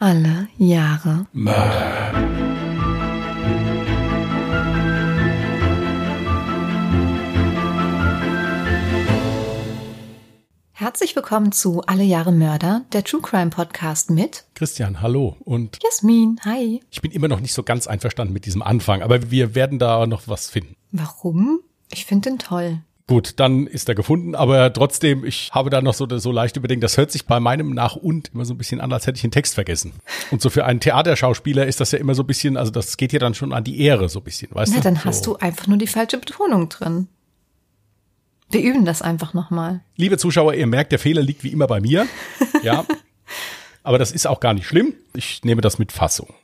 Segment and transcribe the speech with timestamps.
[0.00, 2.12] Alle Jahre Mörder.
[10.70, 15.36] Herzlich willkommen zu Alle Jahre Mörder, der True Crime Podcast mit Christian, hallo.
[15.40, 16.38] Und Jasmin.
[16.44, 16.80] Hi.
[16.90, 20.06] ich bin immer noch nicht so ganz einverstanden mit diesem Anfang, aber wir werden da
[20.06, 20.76] noch was finden.
[20.92, 21.58] Warum?
[21.90, 22.82] Ich finde den toll.
[23.08, 26.82] Gut, dann ist er gefunden, aber trotzdem, ich habe da noch so, so leichte Bedenken.
[26.82, 29.22] Das hört sich bei meinem Nach und immer so ein bisschen an, als hätte ich
[29.22, 29.94] den Text vergessen.
[30.30, 33.14] Und so für einen Theaterschauspieler ist das ja immer so ein bisschen, also das geht
[33.14, 34.84] ja dann schon an die Ehre so ein bisschen, weißt Na, du?
[34.84, 35.32] dann hast so.
[35.32, 37.08] du einfach nur die falsche Betonung drin.
[38.50, 39.80] Wir üben das einfach nochmal.
[39.96, 42.06] Liebe Zuschauer, ihr merkt, der Fehler liegt wie immer bei mir.
[42.62, 42.84] Ja.
[43.82, 44.92] aber das ist auch gar nicht schlimm.
[45.14, 46.34] Ich nehme das mit Fassung.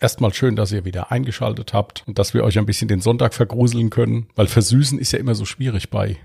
[0.00, 3.34] Erstmal schön, dass ihr wieder eingeschaltet habt und dass wir euch ein bisschen den Sonntag
[3.34, 6.16] vergruseln können, weil versüßen ist ja immer so schwierig bei,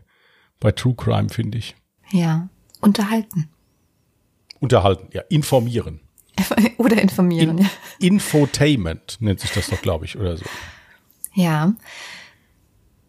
[0.60, 1.76] bei True Crime, finde ich.
[2.12, 2.50] Ja.
[2.82, 3.50] Unterhalten.
[4.60, 6.02] Unterhalten, ja, informieren.
[6.78, 7.58] Oder informieren.
[7.58, 7.70] In, ja.
[8.00, 10.46] Infotainment nennt sich das doch, glaube ich, oder so.
[11.34, 11.74] Ja.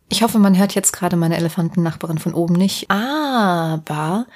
[0.08, 2.90] Ich hoffe, man hört jetzt gerade meine Elefantennachbarin von oben nicht.
[2.90, 4.26] Aber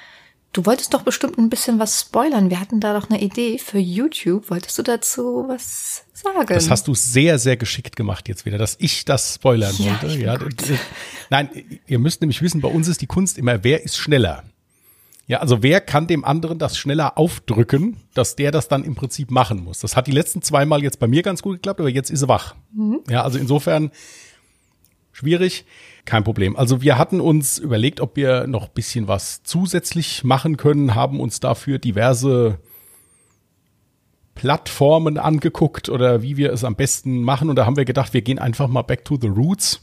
[0.53, 2.49] du wolltest doch bestimmt ein bisschen was spoilern.
[2.49, 4.49] Wir hatten da doch eine Idee für YouTube.
[4.49, 6.47] Wolltest du dazu was sagen?
[6.47, 10.73] Das hast du sehr, sehr geschickt gemacht jetzt wieder, dass ich das spoilern Ja, wollte.
[10.73, 10.79] Ja,
[11.29, 11.49] nein,
[11.87, 14.43] ihr müsst nämlich wissen, bei uns ist die Kunst immer, wer ist schneller?
[15.27, 19.29] Ja, also wer kann dem anderen das schneller aufdrücken, dass der das dann im Prinzip
[19.29, 19.79] machen muss?
[19.79, 22.29] Das hat die letzten zweimal jetzt bei mir ganz gut geklappt, aber jetzt ist er
[22.29, 22.55] wach.
[22.73, 23.01] Mhm.
[23.07, 23.91] Ja, also insofern
[25.11, 25.65] schwierig,
[26.09, 26.57] kein Problem.
[26.57, 31.19] Also wir hatten uns überlegt, ob wir noch ein bisschen was zusätzlich machen können, haben
[31.19, 32.59] uns dafür diverse
[34.33, 37.49] Plattformen angeguckt oder wie wir es am besten machen.
[37.49, 39.81] Und da haben wir gedacht, wir gehen einfach mal back to the roots.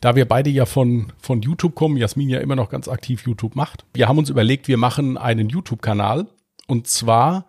[0.00, 3.56] Da wir beide ja von, von YouTube kommen, Jasmin ja immer noch ganz aktiv YouTube
[3.56, 3.84] macht.
[3.92, 6.26] Wir haben uns überlegt, wir machen einen YouTube-Kanal.
[6.66, 7.46] Und zwar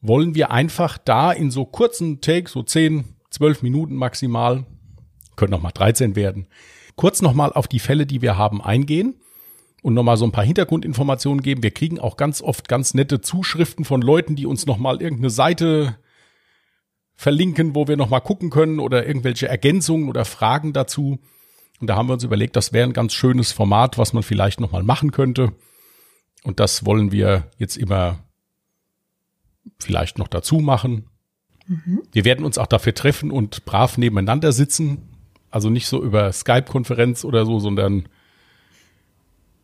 [0.00, 4.66] wollen wir einfach da in so kurzen Takes, so 10, 12 Minuten maximal,
[5.36, 6.46] können noch mal 13 werden,
[6.96, 9.16] kurz noch mal auf die Fälle, die wir haben, eingehen
[9.82, 11.62] und nochmal so ein paar Hintergrundinformationen geben.
[11.62, 15.96] Wir kriegen auch ganz oft ganz nette Zuschriften von Leuten, die uns nochmal irgendeine Seite
[17.14, 21.18] verlinken, wo wir nochmal gucken können oder irgendwelche Ergänzungen oder Fragen dazu.
[21.80, 24.60] Und da haben wir uns überlegt, das wäre ein ganz schönes Format, was man vielleicht
[24.60, 25.52] nochmal machen könnte.
[26.44, 28.20] Und das wollen wir jetzt immer
[29.78, 31.08] vielleicht noch dazu machen.
[32.12, 35.11] Wir werden uns auch dafür treffen und brav nebeneinander sitzen.
[35.52, 38.08] Also nicht so über Skype-Konferenz oder so, sondern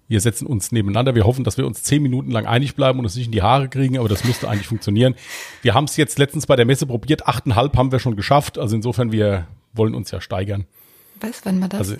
[0.07, 1.15] wir setzen uns nebeneinander.
[1.15, 3.43] Wir hoffen, dass wir uns zehn Minuten lang einig bleiben und es nicht in die
[3.43, 5.15] Haare kriegen, aber das müsste eigentlich funktionieren.
[5.63, 7.27] Wir haben es jetzt letztens bei der Messe probiert.
[7.27, 8.59] Achteinhalb haben wir schon geschafft.
[8.59, 10.67] Also insofern, wir wollen uns ja steigern.
[11.21, 11.81] Weiß, wenn man das.
[11.81, 11.97] Also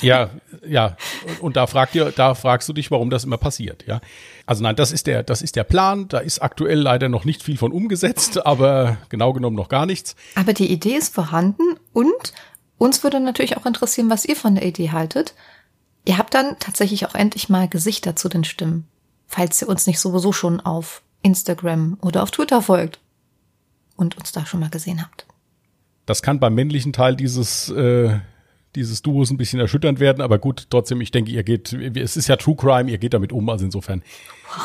[0.00, 0.30] ja,
[0.66, 0.96] ja.
[1.26, 4.00] Und, und da fragt ihr, da fragst du dich, warum das immer passiert, ja.
[4.46, 6.08] Also nein, das ist der, das ist der Plan.
[6.08, 10.16] Da ist aktuell leider noch nicht viel von umgesetzt, aber genau genommen noch gar nichts.
[10.36, 12.32] Aber die Idee ist vorhanden und
[12.80, 15.34] uns würde natürlich auch interessieren, was ihr von der Idee haltet.
[16.06, 18.88] Ihr habt dann tatsächlich auch endlich mal Gesichter zu den Stimmen,
[19.26, 22.98] falls ihr uns nicht sowieso schon auf Instagram oder auf Twitter folgt
[23.96, 25.26] und uns da schon mal gesehen habt.
[26.06, 28.18] Das kann beim männlichen Teil dieses, äh,
[28.74, 32.28] dieses Duos ein bisschen erschütternd werden, aber gut, trotzdem, ich denke, ihr geht, es ist
[32.28, 34.02] ja True Crime, ihr geht damit um, also insofern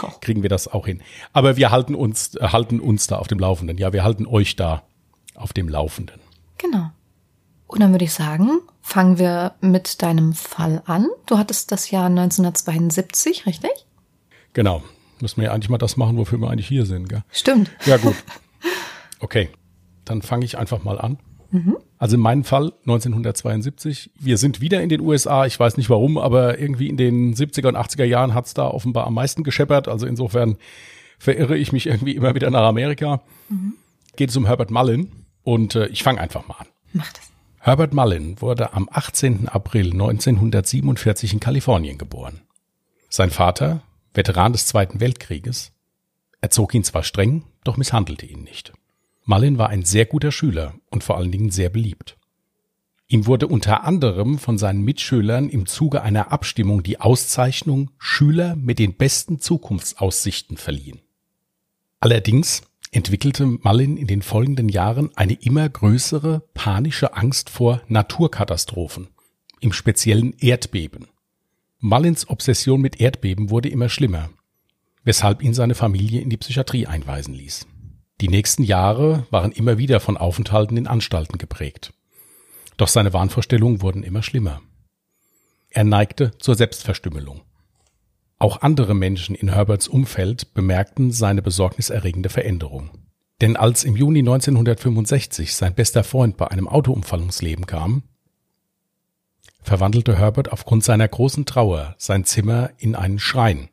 [0.02, 0.22] Wow.
[0.22, 1.02] kriegen wir das auch hin.
[1.34, 3.78] Aber wir halten uns, halten uns da auf dem Laufenden.
[3.78, 4.84] Ja, wir halten euch da
[5.36, 6.22] auf dem Laufenden.
[6.58, 6.92] Genau.
[7.76, 11.10] Und dann würde ich sagen, fangen wir mit deinem Fall an.
[11.26, 13.72] Du hattest das Jahr 1972, richtig?
[14.54, 14.82] Genau.
[15.20, 17.24] Müssen wir ja eigentlich mal das machen, wofür wir eigentlich hier sind, gell?
[17.32, 17.70] Stimmt.
[17.86, 18.16] Ja, gut.
[19.20, 19.50] Okay,
[20.06, 21.18] dann fange ich einfach mal an.
[21.98, 24.12] Also in meinem Fall 1972.
[24.20, 25.46] Wir sind wieder in den USA.
[25.46, 29.08] Ich weiß nicht warum, aber irgendwie in den 70er und 80er Jahren hat's da offenbar
[29.08, 29.88] am meisten gescheppert.
[29.88, 30.58] Also insofern
[31.20, 33.22] verirre ich mich irgendwie immer wieder nach Amerika.
[34.16, 35.12] Geht es um Herbert Mullin
[35.44, 36.68] und äh, ich fange einfach mal an.
[36.94, 37.35] Mach das.
[37.66, 39.48] Herbert Mullin wurde am 18.
[39.48, 42.42] April 1947 in Kalifornien geboren.
[43.10, 43.82] Sein Vater,
[44.14, 45.72] Veteran des Zweiten Weltkrieges,
[46.42, 48.72] erzog ihn zwar streng, doch misshandelte ihn nicht.
[49.24, 52.18] Mullin war ein sehr guter Schüler und vor allen Dingen sehr beliebt.
[53.08, 58.78] Ihm wurde unter anderem von seinen Mitschülern im Zuge einer Abstimmung die Auszeichnung Schüler mit
[58.78, 61.02] den besten Zukunftsaussichten verliehen.
[62.00, 62.62] Allerdings
[62.96, 69.10] entwickelte Mullin in den folgenden Jahren eine immer größere panische Angst vor Naturkatastrophen,
[69.60, 71.08] im speziellen Erdbeben.
[71.80, 74.30] Mullins Obsession mit Erdbeben wurde immer schlimmer,
[75.04, 77.68] weshalb ihn seine Familie in die Psychiatrie einweisen ließ.
[78.22, 81.94] Die nächsten Jahre waren immer wieder von Aufenthalten in Anstalten geprägt.
[82.78, 84.62] Doch seine Wahnvorstellungen wurden immer schlimmer.
[85.70, 87.42] Er neigte zur Selbstverstümmelung.
[88.38, 92.90] Auch andere Menschen in Herberts Umfeld bemerkten seine besorgniserregende Veränderung.
[93.42, 98.04] Denn als im Juni 1965 sein bester Freund bei einem Autounfall ums Leben kam,
[99.62, 103.70] verwandelte Herbert aufgrund seiner großen Trauer sein Zimmer in einen Schrein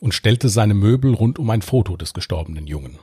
[0.00, 2.98] und stellte seine Möbel rund um ein Foto des gestorbenen Jungen.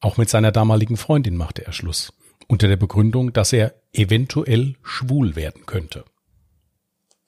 [0.00, 2.12] Auch mit seiner damaligen Freundin machte er Schluss,
[2.46, 6.04] unter der Begründung, dass er eventuell schwul werden könnte.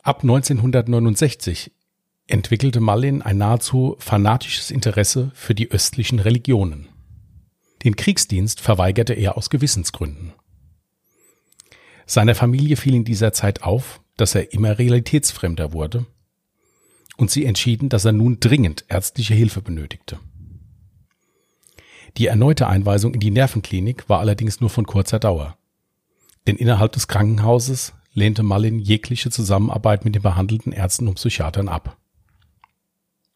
[0.03, 1.73] Ab 1969
[2.29, 6.89] entwickelte Mallin ein nahezu fanatisches Interesse für die östlichen Religionen.
[7.85, 10.33] Den Kriegsdienst verweigerte er aus Gewissensgründen.
[12.07, 16.07] Seiner Familie fiel in dieser Zeit auf, dass er immer realitätsfremder wurde,
[17.17, 20.21] und sie entschieden, dass er nun dringend ärztliche Hilfe benötigte.
[22.17, 25.57] Die erneute Einweisung in die Nervenklinik war allerdings nur von kurzer Dauer.
[26.47, 31.99] Denn innerhalb des Krankenhauses lehnte Mallin jegliche Zusammenarbeit mit den behandelten Ärzten und Psychiatern ab.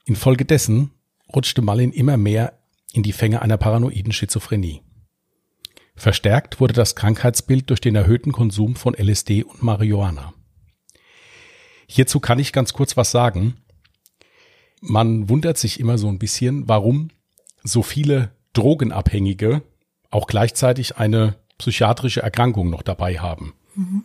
[0.04, 0.90] Infolgedessen
[1.34, 2.58] rutschte Mallin immer mehr
[2.92, 4.82] in die Fänge einer paranoiden Schizophrenie.
[5.94, 10.34] Verstärkt wurde das Krankheitsbild durch den erhöhten Konsum von LSD und Marihuana.
[11.86, 13.56] Hierzu kann ich ganz kurz was sagen.
[14.80, 17.10] Man wundert sich immer so ein bisschen, warum
[17.62, 19.62] so viele Drogenabhängige
[20.10, 23.54] auch gleichzeitig eine psychiatrische Erkrankung noch dabei haben.
[23.74, 24.04] Mhm.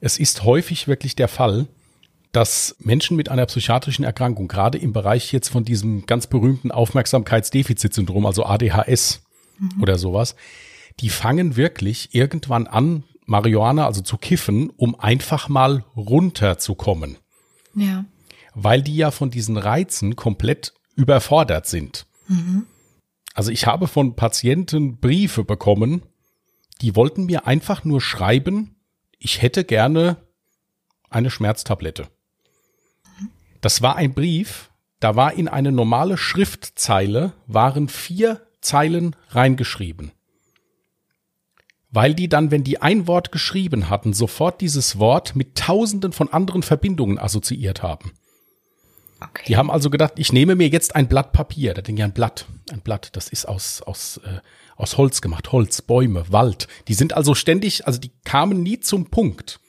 [0.00, 1.68] Es ist häufig wirklich der Fall,
[2.32, 8.24] dass Menschen mit einer psychiatrischen Erkrankung, gerade im Bereich jetzt von diesem ganz berühmten Aufmerksamkeitsdefizitsyndrom,
[8.24, 9.22] also ADHS
[9.58, 9.82] mhm.
[9.82, 10.34] oder sowas,
[11.00, 17.18] die fangen wirklich irgendwann an, Marihuana, also zu kiffen, um einfach mal runterzukommen.
[17.74, 18.04] Ja.
[18.54, 22.06] Weil die ja von diesen Reizen komplett überfordert sind.
[22.28, 22.66] Mhm.
[23.34, 26.02] Also ich habe von Patienten Briefe bekommen,
[26.80, 28.76] die wollten mir einfach nur schreiben,
[29.18, 30.16] ich hätte gerne
[31.08, 32.08] eine Schmerztablette.
[33.62, 34.70] Das war ein Brief,
[35.00, 40.12] da war in eine normale Schriftzeile waren vier Zeilen reingeschrieben.
[41.90, 46.32] Weil die dann, wenn die ein Wort geschrieben hatten, sofort dieses Wort mit tausenden von
[46.32, 48.12] anderen Verbindungen assoziiert haben.
[49.20, 49.44] Okay.
[49.46, 51.74] Die haben also gedacht, ich nehme mir jetzt ein Blatt Papier.
[51.74, 54.40] Da denke ich, ein Blatt, ein Blatt, das ist aus, aus, äh,
[54.74, 55.52] aus Holz gemacht.
[55.52, 56.66] Holz, Bäume, Wald.
[56.88, 59.60] Die sind also ständig, also die kamen nie zum Punkt.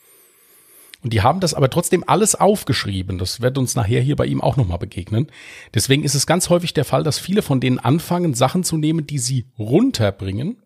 [1.03, 3.17] Und die haben das aber trotzdem alles aufgeschrieben.
[3.17, 5.27] Das wird uns nachher hier bei ihm auch nochmal begegnen.
[5.73, 9.05] Deswegen ist es ganz häufig der Fall, dass viele von denen anfangen, Sachen zu nehmen,
[9.05, 10.57] die sie runterbringen.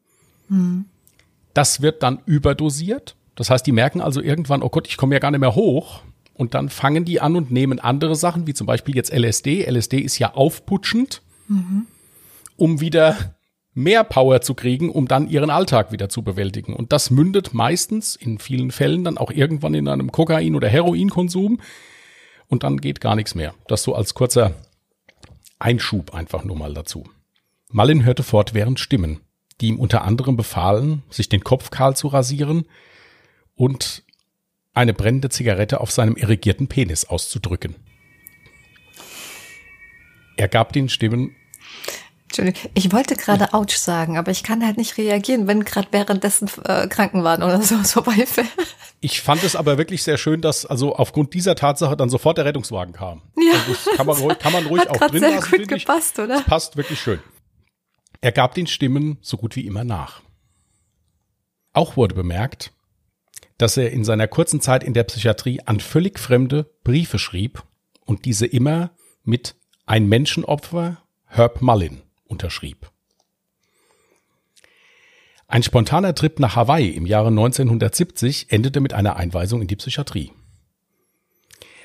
[0.48, 0.86] Mhm.
[1.56, 3.16] Das wird dann überdosiert.
[3.36, 6.02] Das heißt, die merken also irgendwann, oh Gott, ich komme ja gar nicht mehr hoch.
[6.36, 9.66] Und dann fangen die an und nehmen andere Sachen, wie zum Beispiel jetzt LSD.
[9.68, 11.88] LSD ist ja aufputschend, mhm.
[12.58, 13.37] um wieder
[13.78, 16.74] mehr Power zu kriegen, um dann ihren Alltag wieder zu bewältigen.
[16.74, 21.62] Und das mündet meistens in vielen Fällen dann auch irgendwann in einem Kokain- oder Heroinkonsum.
[22.48, 23.54] Und dann geht gar nichts mehr.
[23.68, 24.54] Das so als kurzer
[25.60, 27.08] Einschub einfach nur mal dazu.
[27.70, 29.22] Malin hörte fortwährend Stimmen,
[29.62, 32.66] die ihm unter anderem befahlen, sich den Kopf kahl zu rasieren
[33.54, 34.04] und
[34.74, 37.76] eine brennende Zigarette auf seinem irrigierten Penis auszudrücken.
[40.36, 41.36] Er gab den Stimmen
[42.38, 46.50] Entschuldigung, ich wollte gerade Autsch sagen, aber ich kann halt nicht reagieren, wenn gerade währenddessen
[46.66, 48.48] äh, Kranken waren oder so vorbeifährt.
[49.02, 52.46] Ich fand es aber wirklich sehr schön, dass also aufgrund dieser Tatsache dann sofort der
[52.46, 53.22] Rettungswagen kam.
[53.38, 53.54] Ja.
[53.54, 55.52] Also das kann man ruhig, kann man ruhig Hat auch drin sehr lassen.
[55.52, 56.24] Gut gepasst, ich.
[56.24, 56.36] oder?
[56.36, 57.20] Das passt wirklich schön.
[58.22, 60.22] Er gab den Stimmen so gut wie immer nach.
[61.74, 62.72] Auch wurde bemerkt,
[63.58, 67.64] dass er in seiner kurzen Zeit in der Psychiatrie an völlig fremde Briefe schrieb
[68.06, 68.92] und diese immer
[69.24, 72.92] mit ein Menschenopfer Herb Mullin unterschrieb.
[75.48, 80.32] Ein spontaner Trip nach Hawaii im Jahre 1970 endete mit einer Einweisung in die Psychiatrie.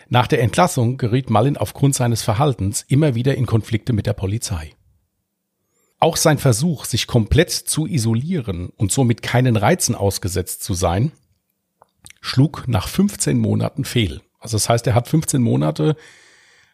[0.08, 4.75] Nach der Entlassung geriet Mullin aufgrund seines Verhaltens immer wieder in Konflikte mit der Polizei.
[6.00, 11.12] Auch sein Versuch, sich komplett zu isolieren und somit keinen Reizen ausgesetzt zu sein,
[12.20, 14.20] schlug nach 15 Monaten fehl.
[14.40, 15.96] Also das heißt, er hat 15 Monate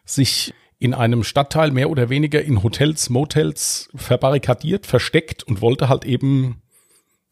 [0.03, 6.05] sich in einem Stadtteil mehr oder weniger in Hotels, Motels verbarrikadiert, versteckt und wollte halt
[6.05, 6.61] eben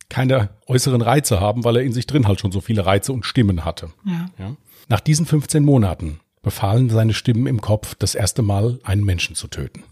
[0.10, 3.26] keine äußeren Reize haben, weil er in sich drin halt schon so viele Reize und
[3.26, 3.90] Stimmen hatte.
[4.06, 4.30] Ja.
[4.38, 4.56] Ja.
[4.90, 9.48] Nach diesen 15 Monaten befahlen seine Stimmen im Kopf, das erste Mal einen Menschen zu
[9.48, 9.84] töten.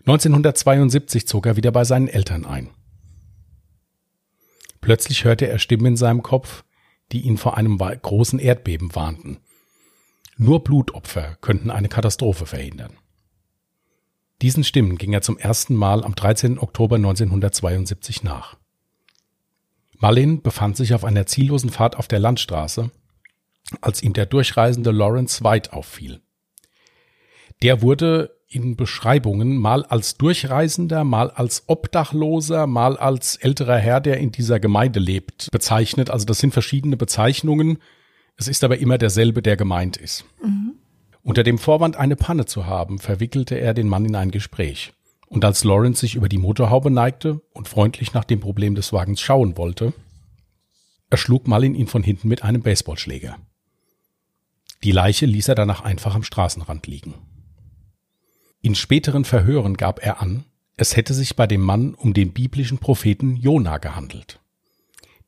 [0.00, 2.70] 1972 zog er wieder bei seinen Eltern ein.
[4.80, 6.64] Plötzlich hörte er Stimmen in seinem Kopf,
[7.12, 9.38] die ihn vor einem großen Erdbeben warnten.
[10.36, 12.92] Nur Blutopfer könnten eine Katastrophe verhindern.
[14.42, 16.58] Diesen Stimmen ging er zum ersten Mal am 13.
[16.58, 18.56] Oktober 1972 nach.
[19.98, 22.90] Malin befand sich auf einer ziellosen Fahrt auf der Landstraße,
[23.80, 26.20] als ihm der durchreisende Lawrence White auffiel.
[27.62, 34.18] Der wurde in Beschreibungen mal als Durchreisender, mal als Obdachloser, mal als älterer Herr, der
[34.18, 36.10] in dieser Gemeinde lebt, bezeichnet.
[36.10, 37.78] Also das sind verschiedene Bezeichnungen.
[38.36, 40.24] Es ist aber immer derselbe, der gemeint ist.
[40.42, 40.74] Mhm.
[41.22, 44.92] Unter dem Vorwand, eine Panne zu haben, verwickelte er den Mann in ein Gespräch.
[45.28, 49.20] Und als Lawrence sich über die Motorhaube neigte und freundlich nach dem Problem des Wagens
[49.20, 49.92] schauen wollte,
[51.10, 53.38] erschlug Malin ihn von hinten mit einem Baseballschläger.
[54.84, 57.14] Die Leiche ließ er danach einfach am Straßenrand liegen.
[58.60, 60.44] In späteren Verhören gab er an,
[60.76, 64.40] es hätte sich bei dem Mann um den biblischen Propheten Jona gehandelt.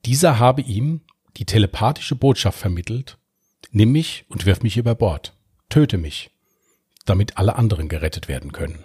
[0.04, 1.00] Dieser habe ihm
[1.38, 3.18] die telepathische Botschaft vermittelt,
[3.70, 5.34] nimm mich und wirf mich über Bord,
[5.68, 6.30] töte mich,
[7.06, 8.84] damit alle anderen gerettet werden können.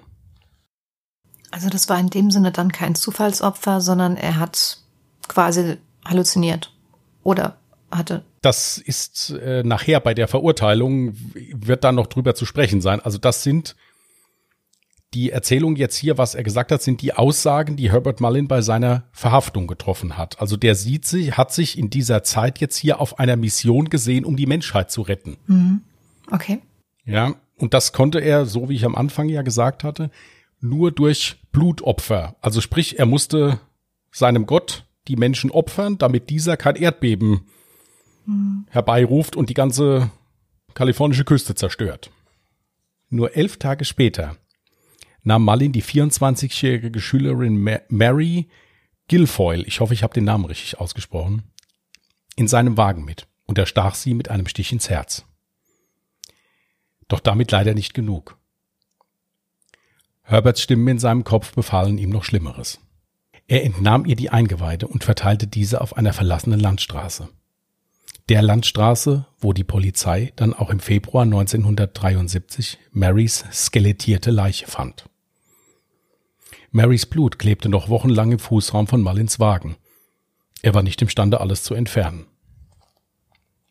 [1.52, 4.80] Also das war in dem Sinne dann kein Zufallsopfer, sondern er hat
[5.28, 6.74] quasi halluziniert
[7.24, 7.58] oder
[7.92, 8.24] hatte.
[8.42, 13.00] Das ist äh, nachher bei der Verurteilung wird dann noch drüber zu sprechen sein.
[13.00, 13.76] Also das sind
[15.14, 18.62] die Erzählung jetzt hier, was er gesagt hat, sind die Aussagen, die Herbert Mullin bei
[18.62, 20.40] seiner Verhaftung getroffen hat.
[20.42, 24.26] Also der sieht sich, hat sich in dieser Zeit jetzt hier auf einer Mission gesehen,
[24.26, 25.38] um die Menschheit zu retten.
[25.48, 25.82] Mhm.
[26.32, 26.60] Okay.
[27.06, 30.10] Ja, und das konnte er, so wie ich am Anfang ja gesagt hatte,
[30.60, 32.36] nur durch Blutopfer.
[32.42, 33.60] Also sprich, er musste
[34.12, 37.42] seinem Gott die Menschen opfern, damit dieser kein Erdbeben
[38.26, 38.66] mhm.
[38.70, 40.10] herbeiruft und die ganze
[40.74, 42.10] kalifornische Küste zerstört.
[43.10, 44.38] Nur elf Tage später
[45.24, 47.58] nahm Mullin die 24-jährige Schülerin
[47.90, 48.50] Mary
[49.10, 51.44] Guilfoyle, ich hoffe, ich habe den Namen richtig ausgesprochen,
[52.36, 55.26] in seinem Wagen mit und erstach sie mit einem Stich ins Herz.
[57.08, 58.38] Doch damit leider nicht genug.
[60.24, 62.80] Herberts Stimmen in seinem Kopf befahlen ihm noch Schlimmeres.
[63.48, 67.28] Er entnahm ihr die Eingeweide und verteilte diese auf einer verlassenen Landstraße.
[68.30, 75.10] Der Landstraße, wo die Polizei dann auch im Februar 1973 Marys skelettierte Leiche fand.
[76.76, 79.76] Marys Blut klebte noch wochenlang im Fußraum von Mullins Wagen.
[80.64, 82.26] Er war nicht imstande, alles zu entfernen.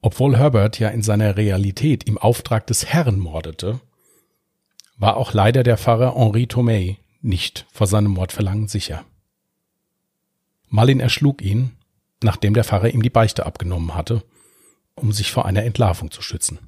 [0.00, 3.80] Obwohl Herbert ja in seiner Realität im Auftrag des Herrn mordete,
[4.96, 9.04] war auch leider der Pfarrer Henri Tomei nicht vor seinem Mordverlangen sicher.
[10.68, 11.72] Mullin erschlug ihn,
[12.22, 14.22] nachdem der Pfarrer ihm die Beichte abgenommen hatte,
[14.94, 16.60] um sich vor einer Entlarvung zu schützen.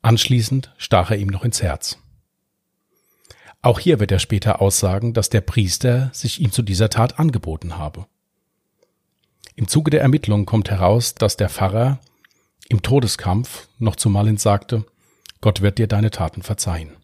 [0.00, 1.98] Anschließend stach er ihm noch ins Herz.
[3.62, 7.78] Auch hier wird er später aussagen, dass der Priester sich ihm zu dieser Tat angeboten
[7.78, 8.06] habe.
[9.54, 12.00] Im Zuge der Ermittlungen kommt heraus, dass der Pfarrer
[12.68, 14.84] im Todeskampf noch zu Malin sagte,
[15.40, 16.96] Gott wird dir deine Taten verzeihen.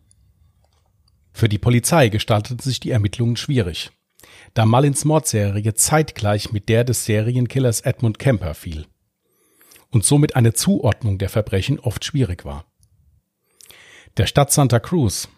[1.33, 3.93] Für die Polizei gestalteten sich die Ermittlungen schwierig,
[4.55, 8.87] da Malins Mordserie zeitgleich mit der des Serienkillers Edmund Kemper fiel
[9.91, 12.65] und somit eine Zuordnung der Verbrechen oft schwierig war.
[14.17, 15.29] Der Stadt Santa Cruz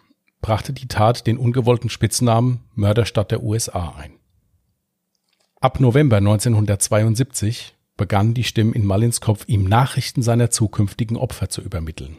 [0.41, 4.13] brachte die Tat den ungewollten Spitznamen Mörderstadt der USA ein.
[5.59, 11.61] Ab November 1972 begannen die Stimmen in Mullins Kopf, ihm Nachrichten seiner zukünftigen Opfer zu
[11.61, 12.17] übermitteln.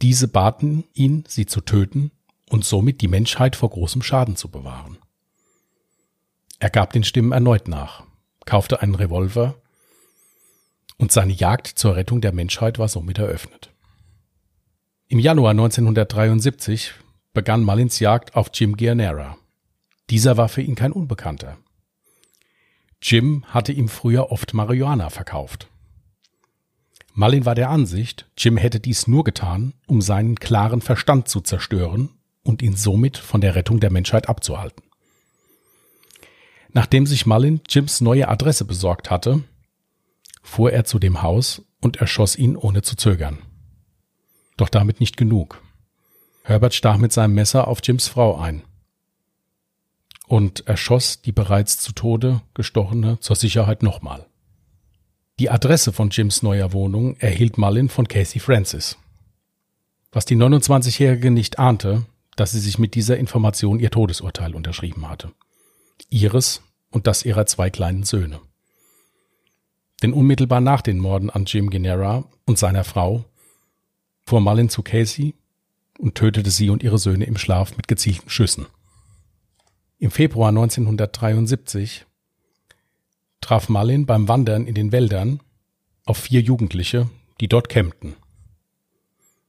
[0.00, 2.12] Diese baten ihn, sie zu töten
[2.48, 4.98] und somit die Menschheit vor großem Schaden zu bewahren.
[6.60, 8.04] Er gab den Stimmen erneut nach,
[8.46, 9.56] kaufte einen Revolver
[10.96, 13.73] und seine Jagd zur Rettung der Menschheit war somit eröffnet.
[15.06, 16.94] Im Januar 1973
[17.34, 19.36] begann Mullins Jagd auf Jim Gianera.
[20.08, 21.58] Dieser war für ihn kein Unbekannter.
[23.02, 25.68] Jim hatte ihm früher oft Marihuana verkauft.
[27.12, 32.08] Mullin war der Ansicht, Jim hätte dies nur getan, um seinen klaren Verstand zu zerstören
[32.42, 34.84] und ihn somit von der Rettung der Menschheit abzuhalten.
[36.72, 39.44] Nachdem sich Mullin Jims neue Adresse besorgt hatte,
[40.42, 43.38] fuhr er zu dem Haus und erschoss ihn ohne zu zögern.
[44.56, 45.62] Doch damit nicht genug.
[46.42, 48.62] Herbert stach mit seinem Messer auf Jims Frau ein
[50.26, 54.26] und erschoss die bereits zu Tode gestochene zur Sicherheit nochmal.
[55.38, 58.96] Die Adresse von Jims neuer Wohnung erhielt Mullin von Casey Francis.
[60.12, 62.06] Was die 29-Jährige nicht ahnte,
[62.36, 65.32] dass sie sich mit dieser Information ihr Todesurteil unterschrieben hatte.
[66.08, 68.40] Ihres und das ihrer zwei kleinen Söhne.
[70.02, 73.24] Denn unmittelbar nach den Morden an Jim Genera und seiner Frau
[74.24, 75.34] fuhr Mullin zu Casey
[75.98, 78.66] und tötete sie und ihre Söhne im Schlaf mit gezielten Schüssen.
[79.98, 82.06] Im Februar 1973
[83.40, 85.40] traf Mullin beim Wandern in den Wäldern
[86.04, 87.08] auf vier Jugendliche,
[87.40, 88.14] die dort campten.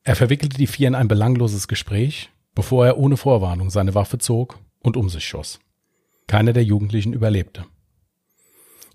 [0.04, 4.60] Er verwickelte die vier in ein belangloses Gespräch, bevor er ohne Vorwarnung seine Waffe zog
[4.80, 5.60] und um sich schoss.
[6.28, 7.66] Keiner der Jugendlichen überlebte.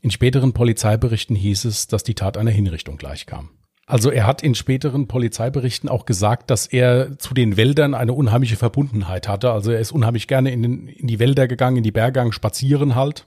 [0.03, 3.51] In späteren Polizeiberichten hieß es, dass die Tat einer Hinrichtung gleichkam.
[3.87, 8.57] Also er hat in späteren Polizeiberichten auch gesagt, dass er zu den Wäldern eine unheimliche
[8.57, 9.51] Verbundenheit hatte.
[9.51, 12.95] Also er ist unheimlich gerne in, den, in die Wälder gegangen, in die Berge spazieren
[12.95, 13.27] halt.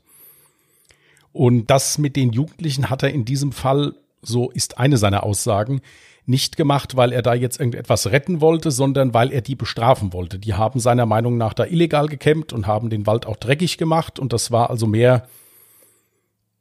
[1.34, 5.82] Und das mit den Jugendlichen hat er in diesem Fall, so ist eine seiner Aussagen,
[6.26, 10.40] nicht gemacht, weil er da jetzt irgendetwas retten wollte, sondern weil er die bestrafen wollte.
[10.40, 14.20] Die haben seiner Meinung nach da illegal gekämmt und haben den Wald auch dreckig gemacht
[14.20, 15.28] und das war also mehr,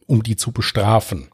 [0.07, 1.29] um die zu bestrafen.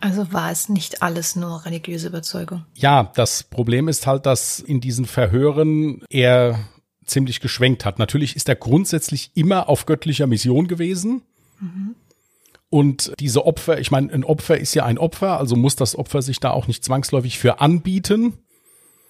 [0.00, 2.64] Also war es nicht alles nur religiöse Überzeugung?
[2.74, 6.58] Ja, das Problem ist halt, dass in diesen Verhören er
[7.04, 7.98] ziemlich geschwenkt hat.
[7.98, 11.22] Natürlich ist er grundsätzlich immer auf göttlicher Mission gewesen.
[11.60, 11.94] Mhm.
[12.70, 16.20] Und diese Opfer, ich meine, ein Opfer ist ja ein Opfer, also muss das Opfer
[16.20, 18.34] sich da auch nicht zwangsläufig für anbieten.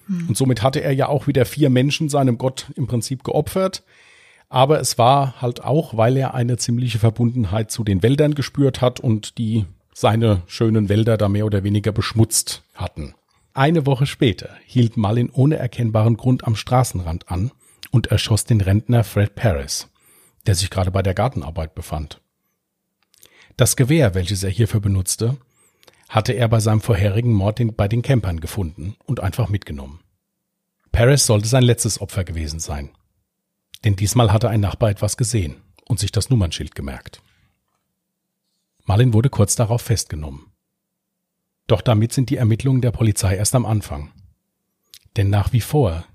[0.07, 0.29] Hm.
[0.29, 3.83] Und somit hatte er ja auch wieder vier Menschen seinem Gott im Prinzip geopfert.
[4.47, 8.99] Aber es war halt auch, weil er eine ziemliche Verbundenheit zu den Wäldern gespürt hat
[8.99, 9.65] und die
[9.99, 13.15] seine schönen Wälder da mehr oder weniger beschmutzt hatten.
[13.53, 17.51] Eine Woche später hielt Malin ohne erkennbaren Grund am Straßenrand an
[17.91, 19.89] und erschoss den Rentner Fred Paris,
[20.47, 22.21] der sich gerade bei der Gartenarbeit befand.
[23.57, 25.35] Das Gewehr, welches er hierfür benutzte,
[26.07, 29.99] hatte er bei seinem vorherigen Mord bei den Campern gefunden und einfach mitgenommen.
[30.93, 32.91] Paris sollte sein letztes Opfer gewesen sein.
[33.83, 35.57] Denn diesmal hatte ein Nachbar etwas gesehen
[35.89, 37.21] und sich das Nummernschild gemerkt.
[38.89, 40.47] Marlin wurde kurz darauf festgenommen.
[41.67, 44.09] Doch damit sind die Ermittlungen der Polizei erst am Anfang.
[45.15, 46.05] Denn nach wie vor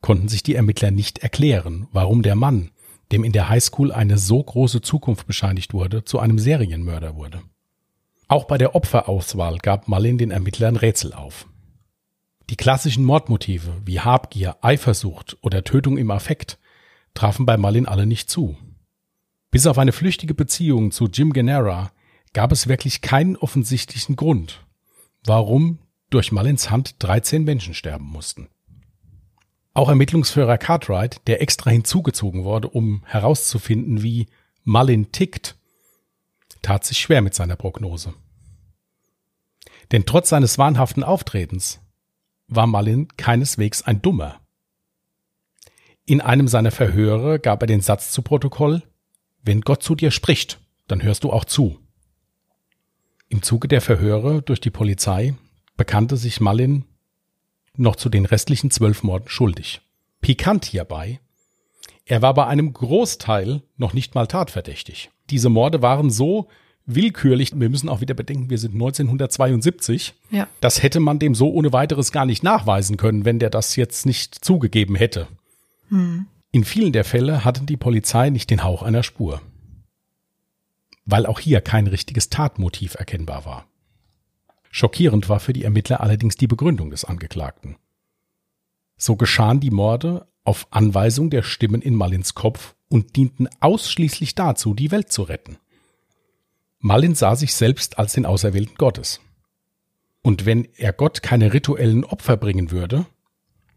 [0.00, 2.72] konnten sich die Ermittler nicht erklären, warum der Mann,
[3.12, 7.42] dem in der Highschool eine so große Zukunft bescheinigt wurde, zu einem Serienmörder wurde.
[8.26, 11.46] Auch bei der Opferauswahl gab Mullin den Ermittlern Rätsel auf.
[12.48, 16.58] Die klassischen Mordmotive wie Habgier, Eifersucht oder Tötung im Affekt
[17.14, 18.56] trafen bei Mullin alle nicht zu.
[19.52, 21.92] Bis auf eine flüchtige Beziehung zu Jim Genera
[22.32, 24.64] gab es wirklich keinen offensichtlichen Grund,
[25.24, 25.78] warum
[26.10, 28.48] durch Mullins Hand 13 Menschen sterben mussten.
[29.72, 34.26] Auch Ermittlungsführer Cartwright, der extra hinzugezogen wurde, um herauszufinden, wie
[34.64, 35.56] Mullin tickt,
[36.62, 38.14] tat sich schwer mit seiner Prognose.
[39.92, 41.80] Denn trotz seines wahnhaften Auftretens
[42.48, 44.40] war Mullin keineswegs ein Dummer.
[46.04, 48.82] In einem seiner Verhöre gab er den Satz zu Protokoll,
[49.42, 51.78] wenn Gott zu dir spricht, dann hörst du auch zu.
[53.30, 55.34] Im Zuge der Verhöre durch die Polizei
[55.76, 56.84] bekannte sich Mullin
[57.76, 59.80] noch zu den restlichen zwölf Morden schuldig.
[60.20, 61.20] Pikant hierbei,
[62.06, 65.10] er war bei einem Großteil noch nicht mal tatverdächtig.
[65.30, 66.48] Diese Morde waren so
[66.86, 70.14] willkürlich, wir müssen auch wieder bedenken, wir sind 1972.
[70.32, 70.48] Ja.
[70.60, 74.06] Das hätte man dem so ohne weiteres gar nicht nachweisen können, wenn der das jetzt
[74.06, 75.28] nicht zugegeben hätte.
[75.90, 76.26] Hm.
[76.50, 79.40] In vielen der Fälle hatte die Polizei nicht den Hauch einer Spur.
[81.04, 83.66] Weil auch hier kein richtiges Tatmotiv erkennbar war.
[84.70, 87.76] Schockierend war für die Ermittler allerdings die Begründung des Angeklagten.
[88.96, 94.74] So geschahen die Morde auf Anweisung der Stimmen in Malins Kopf und dienten ausschließlich dazu,
[94.74, 95.58] die Welt zu retten.
[96.78, 99.20] Malin sah sich selbst als den Auserwählten Gottes.
[100.22, 103.06] Und wenn er Gott keine rituellen Opfer bringen würde,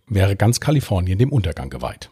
[0.07, 2.09] wäre ganz Kalifornien dem Untergang geweiht.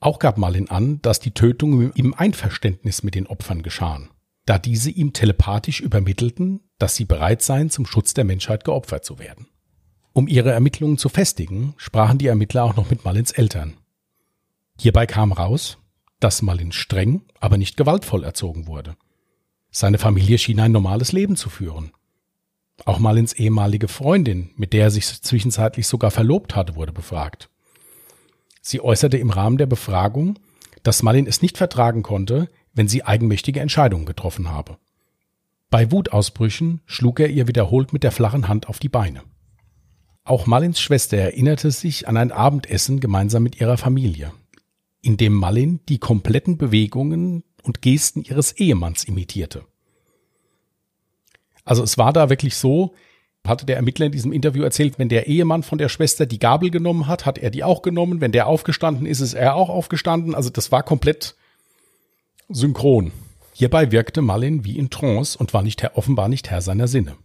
[0.00, 4.10] Auch gab Malin an, dass die Tötungen im Einverständnis mit den Opfern geschahen
[4.48, 9.18] da diese ihm telepathisch übermittelten, dass sie bereit seien, zum Schutz der Menschheit geopfert zu
[9.18, 9.46] werden.
[10.14, 13.76] Um ihre Ermittlungen zu festigen, sprachen die Ermittler auch noch mit Malins Eltern.
[14.80, 15.76] Hierbei kam raus,
[16.18, 18.96] dass Malin streng, aber nicht gewaltvoll erzogen wurde.
[19.70, 21.92] Seine Familie schien ein normales Leben zu führen.
[22.86, 27.50] Auch Malins ehemalige Freundin, mit der er sich zwischenzeitlich sogar verlobt hatte, wurde befragt.
[28.62, 30.38] Sie äußerte im Rahmen der Befragung,
[30.82, 34.78] dass Malin es nicht vertragen konnte, wenn sie eigenmächtige Entscheidungen getroffen habe.
[35.68, 39.22] Bei Wutausbrüchen schlug er ihr wiederholt mit der flachen Hand auf die Beine.
[40.22, 44.32] Auch Malins Schwester erinnerte sich an ein Abendessen gemeinsam mit ihrer Familie,
[45.02, 49.64] in dem Malin die kompletten Bewegungen und Gesten ihres Ehemanns imitierte.
[51.64, 52.94] Also es war da wirklich so,
[53.44, 56.70] hatte der Ermittler in diesem Interview erzählt, wenn der Ehemann von der Schwester die Gabel
[56.70, 58.20] genommen hat, hat er die auch genommen.
[58.20, 60.34] Wenn der aufgestanden ist, ist er auch aufgestanden.
[60.34, 61.34] Also das war komplett
[62.48, 63.12] synchron.
[63.52, 67.16] Hierbei wirkte Malin wie in Trance und war nicht offenbar nicht Herr seiner Sinne.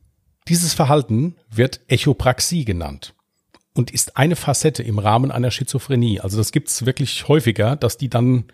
[0.47, 3.13] Dieses Verhalten wird Echopraxie genannt
[3.75, 6.19] und ist eine Facette im Rahmen einer Schizophrenie.
[6.19, 8.45] Also das gibt's wirklich häufiger, dass die dann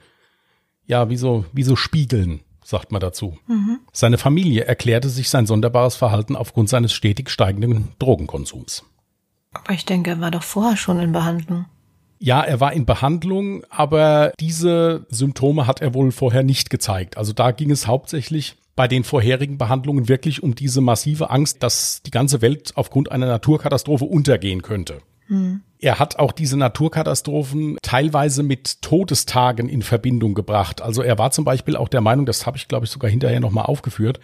[0.85, 3.37] ja wie so wie so spiegeln, sagt man dazu.
[3.47, 3.79] Mhm.
[3.91, 8.83] Seine Familie erklärte sich sein sonderbares Verhalten aufgrund seines stetig steigenden Drogenkonsums.
[9.51, 11.65] Aber ich denke, er war doch vorher schon in Behandlung.
[12.19, 17.17] Ja, er war in Behandlung, aber diese Symptome hat er wohl vorher nicht gezeigt.
[17.17, 22.01] Also da ging es hauptsächlich bei den vorherigen Behandlungen wirklich um diese massive Angst, dass
[22.03, 24.99] die ganze Welt aufgrund einer Naturkatastrophe untergehen könnte.
[25.27, 25.61] Hm.
[25.79, 30.81] Er hat auch diese Naturkatastrophen teilweise mit Todestagen in Verbindung gebracht.
[30.81, 33.39] Also er war zum Beispiel auch der Meinung, das habe ich glaube ich sogar hinterher
[33.39, 34.19] nochmal aufgeführt,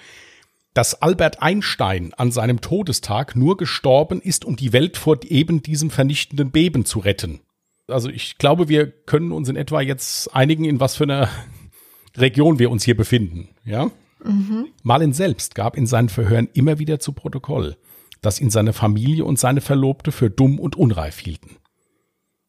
[0.74, 5.90] dass Albert Einstein an seinem Todestag nur gestorben ist, um die Welt vor eben diesem
[5.90, 7.40] vernichtenden Beben zu retten.
[7.88, 11.30] Also ich glaube, wir können uns in etwa jetzt einigen, in was für einer
[12.18, 13.50] Region wir uns hier befinden.
[13.64, 13.92] Ja?
[14.24, 14.68] Mhm.
[14.84, 17.78] Malin selbst gab in seinen Verhören immer wieder zu Protokoll,
[18.22, 21.58] dass ihn seine Familie und seine Verlobte für dumm und unreif hielten.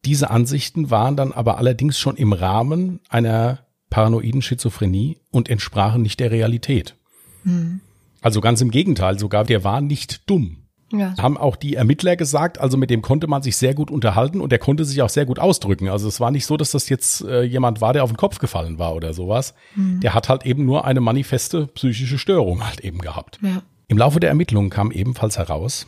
[0.05, 6.19] Diese Ansichten waren dann aber allerdings schon im Rahmen einer paranoiden Schizophrenie und entsprachen nicht
[6.19, 6.95] der Realität.
[7.43, 7.81] Mhm.
[8.21, 10.66] Also ganz im Gegenteil, sogar der war nicht dumm.
[10.91, 11.15] Ja.
[11.17, 14.51] Haben auch die Ermittler gesagt, also mit dem konnte man sich sehr gut unterhalten und
[14.51, 15.89] der konnte sich auch sehr gut ausdrücken.
[15.89, 18.39] Also es war nicht so, dass das jetzt äh, jemand war, der auf den Kopf
[18.39, 19.53] gefallen war oder sowas.
[19.75, 19.99] Mhm.
[19.99, 23.39] Der hat halt eben nur eine manifeste psychische Störung halt eben gehabt.
[23.41, 23.63] Ja.
[23.89, 25.87] Im Laufe der Ermittlungen kam ebenfalls heraus,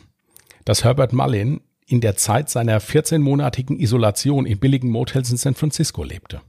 [0.64, 6.04] dass Herbert Mullin in der Zeit seiner 14-monatigen Isolation in billigen Motels in San Francisco
[6.04, 6.40] lebte.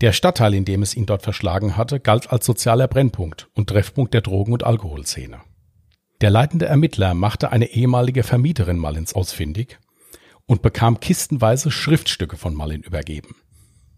[0.00, 4.12] Der Stadtteil, in dem es ihn dort verschlagen hatte, galt als sozialer Brennpunkt und Treffpunkt
[4.12, 5.40] der Drogen- und Alkoholszene.
[6.22, 9.78] Der leitende Ermittler machte eine ehemalige Vermieterin Mullins ausfindig
[10.46, 13.36] und bekam kistenweise Schriftstücke von Mullin übergeben.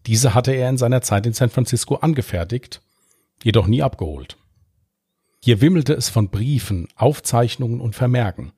[0.07, 2.81] Diese hatte er in seiner Zeit in San Francisco angefertigt,
[3.43, 4.37] jedoch nie abgeholt.
[5.41, 8.53] Hier wimmelte es von Briefen, Aufzeichnungen und Vermerken,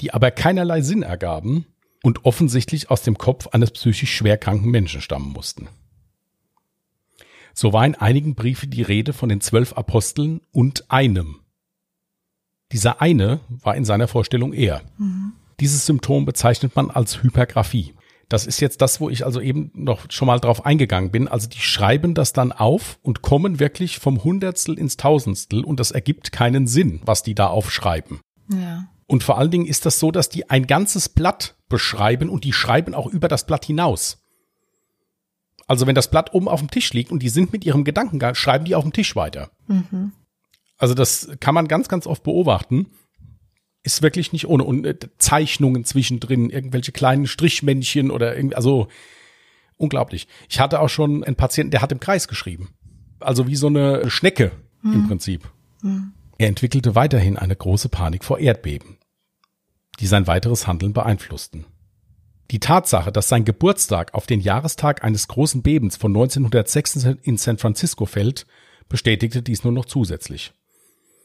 [0.00, 1.66] die aber keinerlei Sinn ergaben
[2.02, 5.68] und offensichtlich aus dem Kopf eines psychisch schwerkranken Menschen stammen mussten.
[7.54, 11.40] So war in einigen Briefen die Rede von den zwölf Aposteln und einem,
[12.72, 14.82] dieser eine war in seiner Vorstellung er.
[14.98, 15.32] Mhm.
[15.60, 17.94] Dieses Symptom bezeichnet man als Hypergraphie.
[18.28, 21.28] Das ist jetzt das, wo ich also eben noch schon mal drauf eingegangen bin.
[21.28, 25.92] Also die schreiben das dann auf und kommen wirklich vom Hundertstel ins Tausendstel und das
[25.92, 28.20] ergibt keinen Sinn, was die da aufschreiben.
[28.52, 28.88] Ja.
[29.06, 32.52] Und vor allen Dingen ist das so, dass die ein ganzes Blatt beschreiben und die
[32.52, 34.18] schreiben auch über das Blatt hinaus.
[35.66, 38.34] Also wenn das Blatt oben auf dem Tisch liegt und die sind mit ihrem Gedankengang,
[38.34, 39.50] schreiben die auf dem Tisch weiter.
[39.66, 40.12] Mhm.
[40.78, 42.86] Also das kann man ganz, ganz oft beobachten.
[43.82, 44.64] Ist wirklich nicht ohne.
[44.64, 48.88] Und äh, Zeichnungen zwischendrin, irgendwelche kleinen Strichmännchen oder irgendwie, also
[49.76, 50.28] unglaublich.
[50.48, 52.70] Ich hatte auch schon einen Patienten, der hat im Kreis geschrieben.
[53.20, 54.92] Also wie so eine Schnecke hm.
[54.92, 55.50] im Prinzip.
[55.82, 56.12] Hm.
[56.38, 58.98] Er entwickelte weiterhin eine große Panik vor Erdbeben,
[59.98, 61.66] die sein weiteres Handeln beeinflussten.
[62.50, 67.58] Die Tatsache, dass sein Geburtstag auf den Jahrestag eines großen Bebens von 1906 in San
[67.58, 68.46] Francisco fällt,
[68.88, 70.52] bestätigte dies nur noch zusätzlich.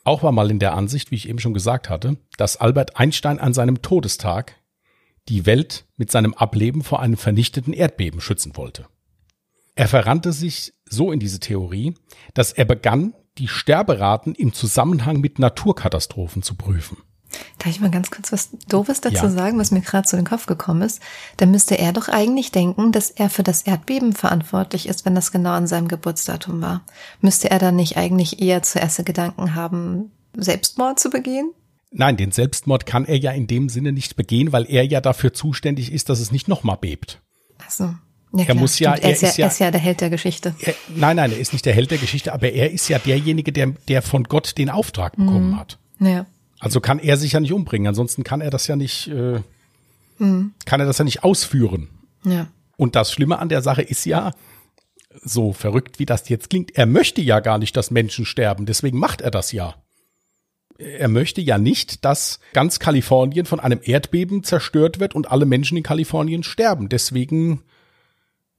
[0.04, 3.39] Auch war mal in der Ansicht, wie ich eben schon gesagt hatte, dass Albert Einstein
[3.39, 4.62] an seinem Todestag
[5.30, 8.88] die Welt mit seinem Ableben vor einem vernichteten Erdbeben schützen wollte.
[9.76, 11.96] Er verrannte sich so in diese Theorie,
[12.34, 16.98] dass er begann, die Sterberaten im Zusammenhang mit Naturkatastrophen zu prüfen.
[17.60, 19.30] Darf ich mal ganz kurz was Doofes dazu ja.
[19.30, 21.02] sagen, was mir gerade zu den Kopf gekommen ist?
[21.38, 25.32] Dann müsste er doch eigentlich denken, dass er für das Erdbeben verantwortlich ist, wenn das
[25.32, 26.84] genau an seinem Geburtsdatum war.
[27.22, 31.52] Müsste er dann nicht eigentlich eher zuerst Gedanken haben, Selbstmord zu begehen?
[31.91, 35.34] Nein, den Selbstmord kann er ja in dem Sinne nicht begehen, weil er ja dafür
[35.34, 37.22] zuständig ist, dass es nicht nochmal bebt.
[37.63, 37.93] Ach so.
[38.36, 40.10] Ja, er muss ja, er, er ist, ja, ist, ja, ist ja der Held der
[40.10, 40.56] Geschichte.
[40.60, 43.52] Er, nein, nein, er ist nicht der Held der Geschichte, aber er ist ja derjenige,
[43.52, 45.60] der, der von Gott den Auftrag bekommen mhm.
[45.60, 45.78] hat.
[46.00, 46.26] Ja.
[46.63, 49.41] Also kann er sich ja nicht umbringen, ansonsten kann er das ja nicht, äh,
[50.17, 50.54] mhm.
[50.65, 51.89] kann er das ja nicht ausführen.
[52.23, 52.47] Ja.
[52.78, 54.32] Und das Schlimme an der Sache ist ja,
[55.21, 58.97] so verrückt wie das jetzt klingt, er möchte ja gar nicht, dass Menschen sterben, deswegen
[58.97, 59.76] macht er das ja.
[60.78, 65.78] Er möchte ja nicht, dass ganz Kalifornien von einem Erdbeben zerstört wird und alle Menschen
[65.78, 66.89] in Kalifornien sterben.
[66.89, 67.62] Deswegen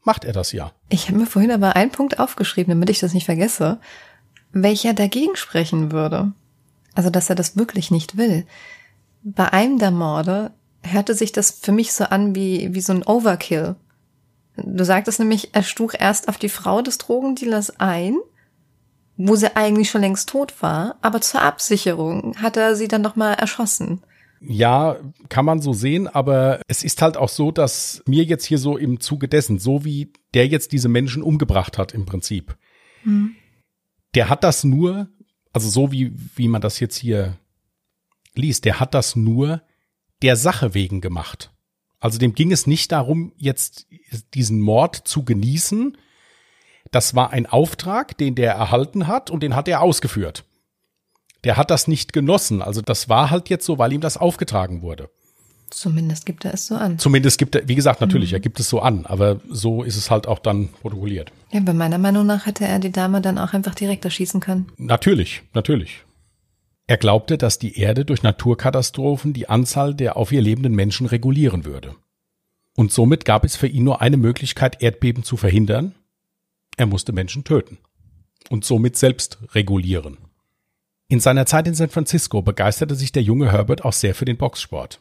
[0.04, 0.72] macht er das ja.
[0.90, 3.80] Ich habe mir vorhin aber einen Punkt aufgeschrieben, damit ich das nicht vergesse,
[4.52, 6.32] welcher dagegen sprechen würde.
[6.94, 8.46] Also, dass er das wirklich nicht will.
[9.22, 10.52] Bei einem der Morde
[10.82, 13.76] hörte sich das für mich so an wie, wie so ein Overkill.
[14.56, 18.16] Du sagtest nämlich, er stuch erst auf die Frau des Drogendealers ein,
[19.16, 23.34] wo sie eigentlich schon längst tot war, aber zur Absicherung hat er sie dann nochmal
[23.34, 24.02] erschossen.
[24.40, 28.58] Ja, kann man so sehen, aber es ist halt auch so, dass mir jetzt hier
[28.58, 32.56] so im Zuge dessen, so wie der jetzt diese Menschen umgebracht hat im Prinzip,
[33.04, 33.34] hm.
[34.14, 35.08] der hat das nur
[35.54, 37.38] also so wie, wie man das jetzt hier
[38.34, 39.62] liest, der hat das nur
[40.20, 41.52] der Sache wegen gemacht.
[42.00, 43.86] Also dem ging es nicht darum, jetzt
[44.34, 45.96] diesen Mord zu genießen.
[46.90, 50.44] Das war ein Auftrag, den der erhalten hat und den hat er ausgeführt.
[51.44, 52.60] Der hat das nicht genossen.
[52.60, 55.08] Also das war halt jetzt so, weil ihm das aufgetragen wurde.
[55.70, 56.98] Zumindest gibt er es so an.
[56.98, 58.36] Zumindest gibt er, wie gesagt, natürlich, mhm.
[58.36, 61.32] er gibt es so an, aber so ist es halt auch dann protokolliert.
[61.50, 64.66] Ja, bei meiner Meinung nach hätte er die Dame dann auch einfach direkt erschießen können.
[64.76, 66.04] Natürlich, natürlich.
[66.86, 71.64] Er glaubte, dass die Erde durch Naturkatastrophen die Anzahl der auf ihr lebenden Menschen regulieren
[71.64, 71.94] würde.
[72.76, 75.94] Und somit gab es für ihn nur eine Möglichkeit, Erdbeben zu verhindern.
[76.76, 77.78] Er musste Menschen töten.
[78.50, 80.18] Und somit selbst regulieren.
[81.08, 84.36] In seiner Zeit in San Francisco begeisterte sich der junge Herbert auch sehr für den
[84.36, 85.00] Boxsport.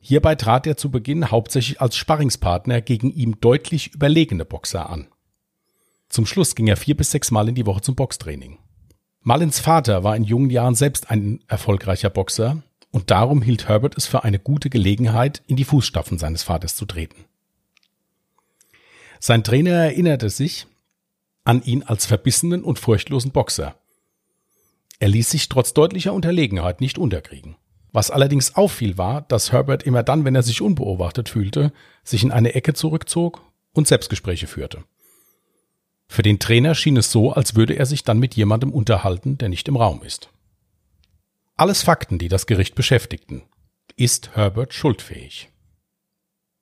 [0.00, 5.08] Hierbei trat er zu Beginn hauptsächlich als Sparringspartner gegen ihm deutlich überlegene Boxer an.
[6.08, 8.58] Zum Schluss ging er vier bis sechs Mal in die Woche zum Boxtraining.
[9.20, 14.06] Malins Vater war in jungen Jahren selbst ein erfolgreicher Boxer und darum hielt Herbert es
[14.06, 17.26] für eine gute Gelegenheit, in die Fußstapfen seines Vaters zu treten.
[19.20, 20.66] Sein Trainer erinnerte sich
[21.44, 23.74] an ihn als verbissenen und furchtlosen Boxer.
[25.00, 27.56] Er ließ sich trotz deutlicher Unterlegenheit nicht unterkriegen.
[27.92, 31.72] Was allerdings auffiel war, dass Herbert immer dann, wenn er sich unbeobachtet fühlte,
[32.04, 34.84] sich in eine Ecke zurückzog und Selbstgespräche führte.
[36.08, 39.48] Für den Trainer schien es so, als würde er sich dann mit jemandem unterhalten, der
[39.48, 40.30] nicht im Raum ist.
[41.56, 43.42] Alles Fakten, die das Gericht beschäftigten.
[43.96, 45.50] Ist Herbert schuldfähig?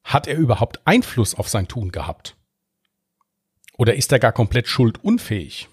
[0.04, 2.36] Hat er überhaupt Einfluss auf sein Tun gehabt?
[3.76, 5.68] Oder ist er gar komplett schuldunfähig?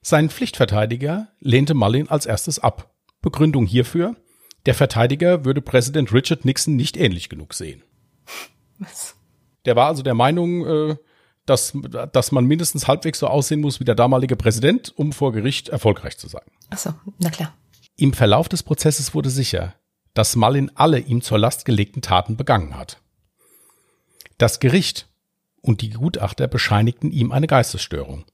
[0.00, 2.94] Sein Pflichtverteidiger lehnte Mullin als erstes ab.
[3.22, 4.16] Begründung hierfür,
[4.66, 7.82] der Verteidiger würde Präsident Richard Nixon nicht ähnlich genug sehen.
[8.78, 9.16] Was?
[9.64, 10.96] Der war also der Meinung, äh,
[11.46, 11.72] dass,
[12.12, 16.18] dass man mindestens halbwegs so aussehen muss wie der damalige Präsident, um vor Gericht erfolgreich
[16.18, 16.44] zu sein.
[16.70, 17.54] Ach so, na klar.
[17.96, 19.74] Im Verlauf des Prozesses wurde sicher,
[20.14, 23.00] dass Mullin alle ihm zur Last gelegten Taten begangen hat.
[24.36, 25.08] Das Gericht
[25.60, 28.24] und die Gutachter bescheinigten ihm eine Geistesstörung.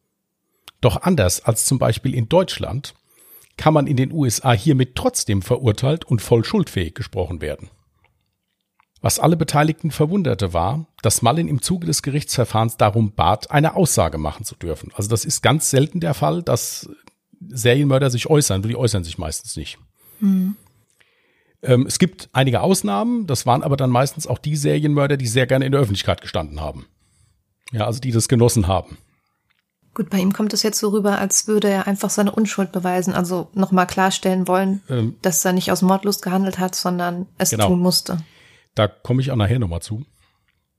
[0.80, 2.94] Doch anders als zum Beispiel in Deutschland
[3.56, 7.70] kann man in den USA hiermit trotzdem verurteilt und voll schuldfähig gesprochen werden.
[9.00, 14.16] Was alle Beteiligten verwunderte war, dass Mullin im Zuge des Gerichtsverfahrens darum bat, eine Aussage
[14.16, 14.90] machen zu dürfen.
[14.94, 16.88] Also das ist ganz selten der Fall, dass
[17.48, 19.78] Serienmörder sich äußern, die äußern sich meistens nicht.
[20.20, 20.56] Mhm.
[21.62, 25.46] Ähm, es gibt einige Ausnahmen, das waren aber dann meistens auch die Serienmörder, die sehr
[25.46, 26.86] gerne in der Öffentlichkeit gestanden haben.
[27.72, 28.98] Ja, also die das genossen haben.
[29.94, 33.14] Gut, bei ihm kommt es jetzt so rüber, als würde er einfach seine Unschuld beweisen,
[33.14, 37.68] also nochmal klarstellen wollen, ähm, dass er nicht aus Mordlust gehandelt hat, sondern es genau.
[37.68, 38.18] tun musste.
[38.74, 40.04] Da komme ich auch nachher nochmal zu.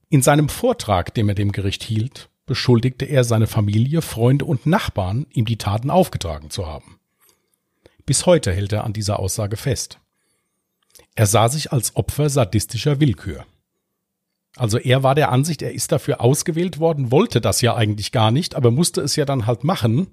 [0.09, 5.25] In seinem Vortrag, den er dem Gericht hielt, beschuldigte er seine Familie, Freunde und Nachbarn,
[5.31, 6.99] ihm die Taten aufgetragen zu haben.
[8.05, 9.99] Bis heute hält er an dieser Aussage fest.
[11.15, 13.45] Er sah sich als Opfer sadistischer Willkür.
[14.57, 18.31] Also er war der Ansicht, er ist dafür ausgewählt worden, wollte das ja eigentlich gar
[18.31, 20.07] nicht, aber musste es ja dann halt machen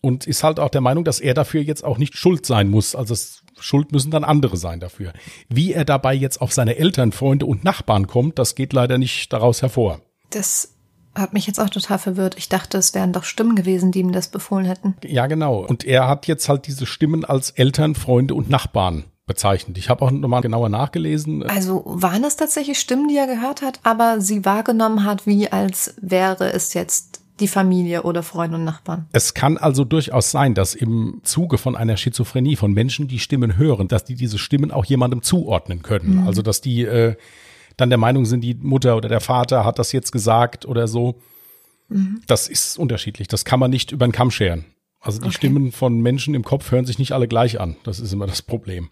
[0.00, 2.94] und ist halt auch der Meinung, dass er dafür jetzt auch nicht schuld sein muss.
[2.94, 5.12] Also es, schuld müssen dann andere sein dafür.
[5.48, 9.32] Wie er dabei jetzt auf seine Eltern, Freunde und Nachbarn kommt, das geht leider nicht
[9.32, 10.00] daraus hervor.
[10.30, 10.72] Das
[11.14, 12.36] hat mich jetzt auch total verwirrt.
[12.38, 14.96] Ich dachte, es wären doch Stimmen gewesen, die ihm das befohlen hätten.
[15.02, 15.64] Ja, genau.
[15.64, 19.76] Und er hat jetzt halt diese Stimmen als Eltern, Freunde und Nachbarn bezeichnet.
[19.76, 21.42] Ich habe auch nochmal genauer nachgelesen.
[21.42, 25.94] Also waren es tatsächlich Stimmen, die er gehört hat, aber sie wahrgenommen hat, wie als
[26.00, 29.06] wäre es jetzt die Familie oder Freunde und Nachbarn.
[29.12, 33.58] Es kann also durchaus sein, dass im Zuge von einer Schizophrenie von Menschen, die Stimmen
[33.58, 36.22] hören, dass die diese Stimmen auch jemandem zuordnen können.
[36.22, 36.26] Mhm.
[36.26, 37.16] Also dass die äh,
[37.76, 41.20] dann der Meinung sind, die Mutter oder der Vater hat das jetzt gesagt oder so.
[41.88, 42.22] Mhm.
[42.26, 43.28] Das ist unterschiedlich.
[43.28, 44.64] Das kann man nicht über den Kamm scheren.
[45.00, 45.36] Also die okay.
[45.36, 47.76] Stimmen von Menschen im Kopf hören sich nicht alle gleich an.
[47.84, 48.88] Das ist immer das Problem.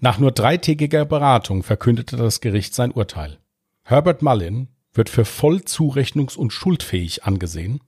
[0.00, 3.38] Nach nur dreitägiger Beratung verkündete das Gericht sein Urteil.
[3.82, 7.80] Herbert Mullin wird für voll zurechnungs- und schuldfähig angesehen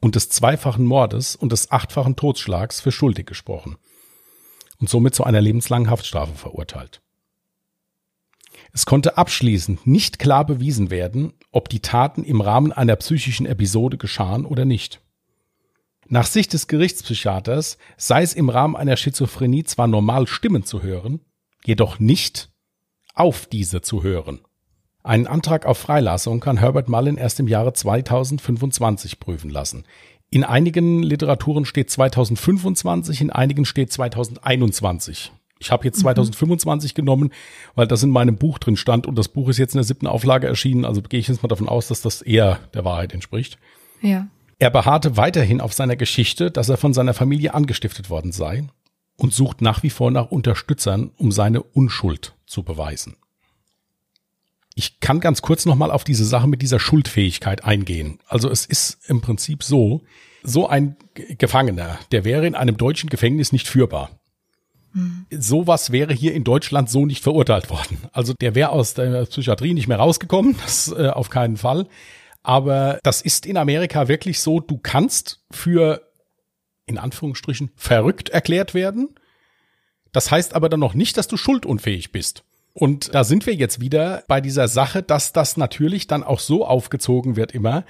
[0.00, 3.76] und des zweifachen Mordes und des achtfachen Totschlags für schuldig gesprochen
[4.78, 7.00] und somit zu einer lebenslangen Haftstrafe verurteilt.
[8.72, 13.96] Es konnte abschließend nicht klar bewiesen werden, ob die Taten im Rahmen einer psychischen Episode
[13.96, 15.00] geschahen oder nicht.
[16.08, 21.20] Nach Sicht des Gerichtspsychiaters sei es im Rahmen einer Schizophrenie zwar normal, Stimmen zu hören,
[21.66, 22.50] jedoch nicht
[23.14, 24.40] auf diese zu hören.
[25.02, 29.84] Einen Antrag auf Freilassung kann Herbert Mullin erst im Jahre 2025 prüfen lassen.
[30.30, 35.30] In einigen Literaturen steht 2025, in einigen steht 2021.
[35.60, 36.96] Ich habe jetzt 2025 mhm.
[36.96, 37.32] genommen,
[37.74, 40.06] weil das in meinem Buch drin stand und das Buch ist jetzt in der siebten
[40.06, 43.58] Auflage erschienen, also gehe ich jetzt mal davon aus, dass das eher der Wahrheit entspricht.
[44.00, 44.26] Ja.
[44.58, 48.64] Er beharrte weiterhin auf seiner Geschichte, dass er von seiner Familie angestiftet worden sei
[49.16, 53.16] und sucht nach wie vor nach Unterstützern, um seine Unschuld zu beweisen.
[54.74, 58.18] Ich kann ganz kurz nochmal auf diese Sache mit dieser Schuldfähigkeit eingehen.
[58.26, 60.02] Also es ist im Prinzip so,
[60.42, 64.10] so ein Gefangener, der wäre in einem deutschen Gefängnis nicht führbar.
[64.92, 65.26] Hm.
[65.30, 67.98] Sowas wäre hier in Deutschland so nicht verurteilt worden.
[68.12, 71.86] Also der wäre aus der Psychiatrie nicht mehr rausgekommen, das äh, auf keinen Fall.
[72.42, 76.02] Aber das ist in Amerika wirklich so, du kannst für,
[76.86, 79.14] in Anführungsstrichen, verrückt erklärt werden.
[80.12, 82.44] Das heißt aber dann noch nicht, dass du schuldunfähig bist.
[82.72, 86.66] Und da sind wir jetzt wieder bei dieser Sache, dass das natürlich dann auch so
[86.66, 87.84] aufgezogen wird immer,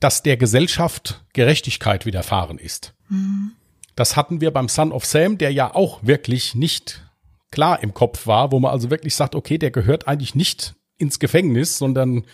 [0.00, 2.94] dass der Gesellschaft Gerechtigkeit widerfahren ist.
[3.08, 3.52] Mhm.
[3.96, 7.04] Das hatten wir beim Son of Sam, der ja auch wirklich nicht
[7.50, 11.18] klar im Kopf war, wo man also wirklich sagt, okay, der gehört eigentlich nicht ins
[11.18, 12.24] Gefängnis, sondern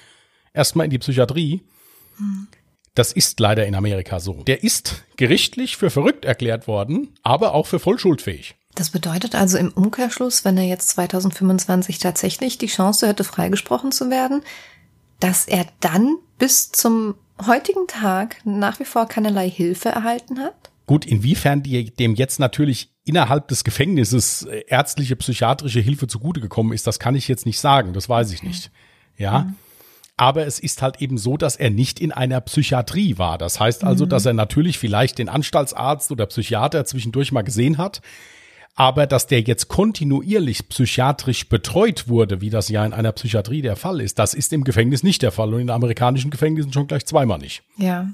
[0.53, 1.63] erstmal in die Psychiatrie.
[2.95, 4.45] Das ist leider in Amerika so.
[4.45, 8.55] Der ist gerichtlich für verrückt erklärt worden, aber auch für voll schuldfähig.
[8.75, 14.11] Das bedeutet also im Umkehrschluss, wenn er jetzt 2025 tatsächlich die Chance hätte, freigesprochen zu
[14.11, 14.43] werden,
[15.21, 17.15] dass er dann bis zum
[17.47, 20.55] heutigen Tag nach wie vor keinerlei Hilfe erhalten hat?
[20.87, 26.73] Gut, inwiefern die, dem jetzt natürlich innerhalb des Gefängnisses äh, ärztliche, psychiatrische Hilfe zugute gekommen
[26.73, 28.71] ist, das kann ich jetzt nicht sagen, das weiß ich nicht.
[29.17, 29.41] Ja.
[29.41, 29.57] Mhm.
[30.17, 33.37] Aber es ist halt eben so, dass er nicht in einer Psychiatrie war.
[33.37, 34.11] Das heißt also, mhm.
[34.11, 38.01] dass er natürlich vielleicht den Anstaltsarzt oder Psychiater zwischendurch mal gesehen hat.
[38.77, 43.77] Aber dass der jetzt kontinuierlich psychiatrisch betreut wurde, wie das ja in einer Psychiatrie der
[43.77, 47.07] Fall ist, das ist im Gefängnis nicht der Fall und in amerikanischen Gefängnissen schon gleich
[47.07, 47.63] zweimal nicht.
[47.77, 48.09] Ja.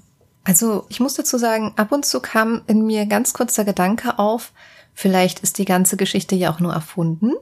[0.45, 4.19] Also ich muss dazu sagen, ab und zu kam in mir ganz kurz der Gedanke
[4.19, 4.53] auf,
[4.95, 7.33] vielleicht ist die ganze Geschichte ja auch nur erfunden,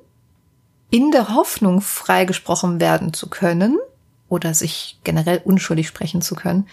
[0.91, 3.79] in der Hoffnung freigesprochen werden zu können
[4.29, 6.67] oder sich generell unschuldig sprechen zu können.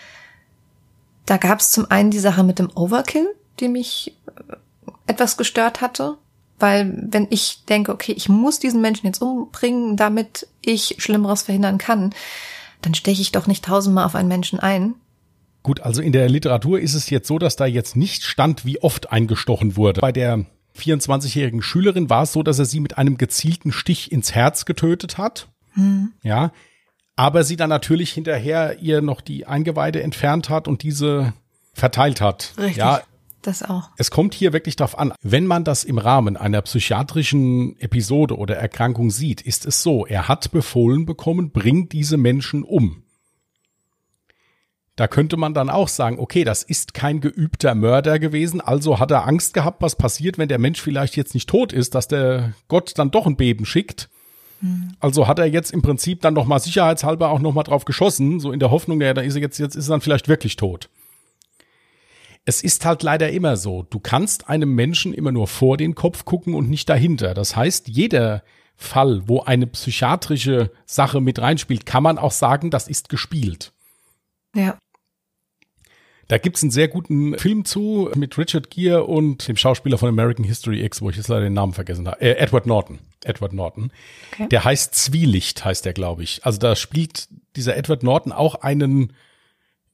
[1.25, 3.27] Da gab es zum einen die Sache mit dem Overkill,
[3.59, 4.55] die mich äh,
[5.07, 6.17] etwas gestört hatte,
[6.59, 11.77] weil wenn ich denke, okay, ich muss diesen Menschen jetzt umbringen, damit ich Schlimmeres verhindern
[11.77, 12.13] kann,
[12.81, 14.95] dann steche ich doch nicht tausendmal auf einen Menschen ein.
[15.63, 18.81] Gut, also in der Literatur ist es jetzt so, dass da jetzt nicht stand, wie
[18.83, 19.99] oft eingestochen wurde.
[19.99, 20.45] Bei der
[20.77, 25.17] 24-jährigen Schülerin war es so, dass er sie mit einem gezielten Stich ins Herz getötet
[25.17, 25.47] hat.
[25.73, 26.11] Hm.
[26.21, 26.51] Ja,
[27.15, 31.33] aber sie dann natürlich hinterher ihr noch die Eingeweide entfernt hat und diese
[31.73, 32.53] verteilt hat.
[32.57, 32.77] Richtig.
[32.77, 33.01] Ja,
[33.41, 33.89] das auch.
[33.97, 38.57] Es kommt hier wirklich darauf an, wenn man das im Rahmen einer psychiatrischen Episode oder
[38.57, 43.03] Erkrankung sieht, ist es so, er hat befohlen bekommen, bring diese Menschen um.
[44.95, 49.11] Da könnte man dann auch sagen, okay, das ist kein geübter Mörder gewesen, also hat
[49.11, 52.53] er Angst gehabt, was passiert, wenn der Mensch vielleicht jetzt nicht tot ist, dass der
[52.69, 54.09] Gott dann doch ein Beben schickt.
[54.65, 54.91] Hm.
[54.99, 58.39] Also hat er jetzt im Prinzip dann noch mal sicherheitshalber auch noch mal drauf geschossen,
[58.39, 60.55] so in der Hoffnung, ja, da ist er jetzt, jetzt ist er dann vielleicht wirklich
[60.55, 60.89] tot
[62.45, 66.25] es ist halt leider immer so, du kannst einem Menschen immer nur vor den Kopf
[66.25, 67.33] gucken und nicht dahinter.
[67.33, 68.43] Das heißt, jeder
[68.77, 73.73] Fall, wo eine psychiatrische Sache mit reinspielt, kann man auch sagen, das ist gespielt.
[74.55, 74.77] Ja.
[76.27, 80.45] Da gibt's einen sehr guten Film zu mit Richard Gere und dem Schauspieler von American
[80.45, 82.21] History X, wo ich jetzt leider den Namen vergessen habe.
[82.21, 82.99] Äh, Edward Norton.
[83.25, 83.91] Edward Norton.
[84.33, 84.47] Okay.
[84.49, 86.45] Der heißt Zwielicht, heißt der, glaube ich.
[86.45, 89.13] Also da spielt dieser Edward Norton auch einen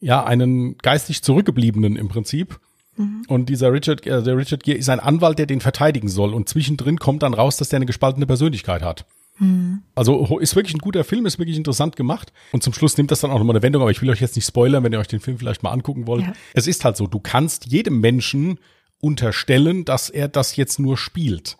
[0.02, 2.60] ja, einen geistig Zurückgebliebenen im Prinzip.
[2.98, 3.24] Mhm.
[3.28, 6.34] Und dieser Richard, äh, der Richard Gere ist ein Anwalt, der den verteidigen soll.
[6.34, 9.06] Und zwischendrin kommt dann raus, dass der eine gespaltene Persönlichkeit hat.
[9.38, 9.84] Mhm.
[9.96, 12.34] Also ist wirklich ein guter Film, ist wirklich interessant gemacht.
[12.52, 14.36] Und zum Schluss nimmt das dann auch nochmal eine Wendung, aber ich will euch jetzt
[14.36, 16.24] nicht spoilern, wenn ihr euch den Film vielleicht mal angucken wollt.
[16.24, 16.34] Ja.
[16.54, 18.60] Es ist halt so, du kannst jedem Menschen
[19.00, 21.58] unterstellen, dass er das jetzt nur spielt.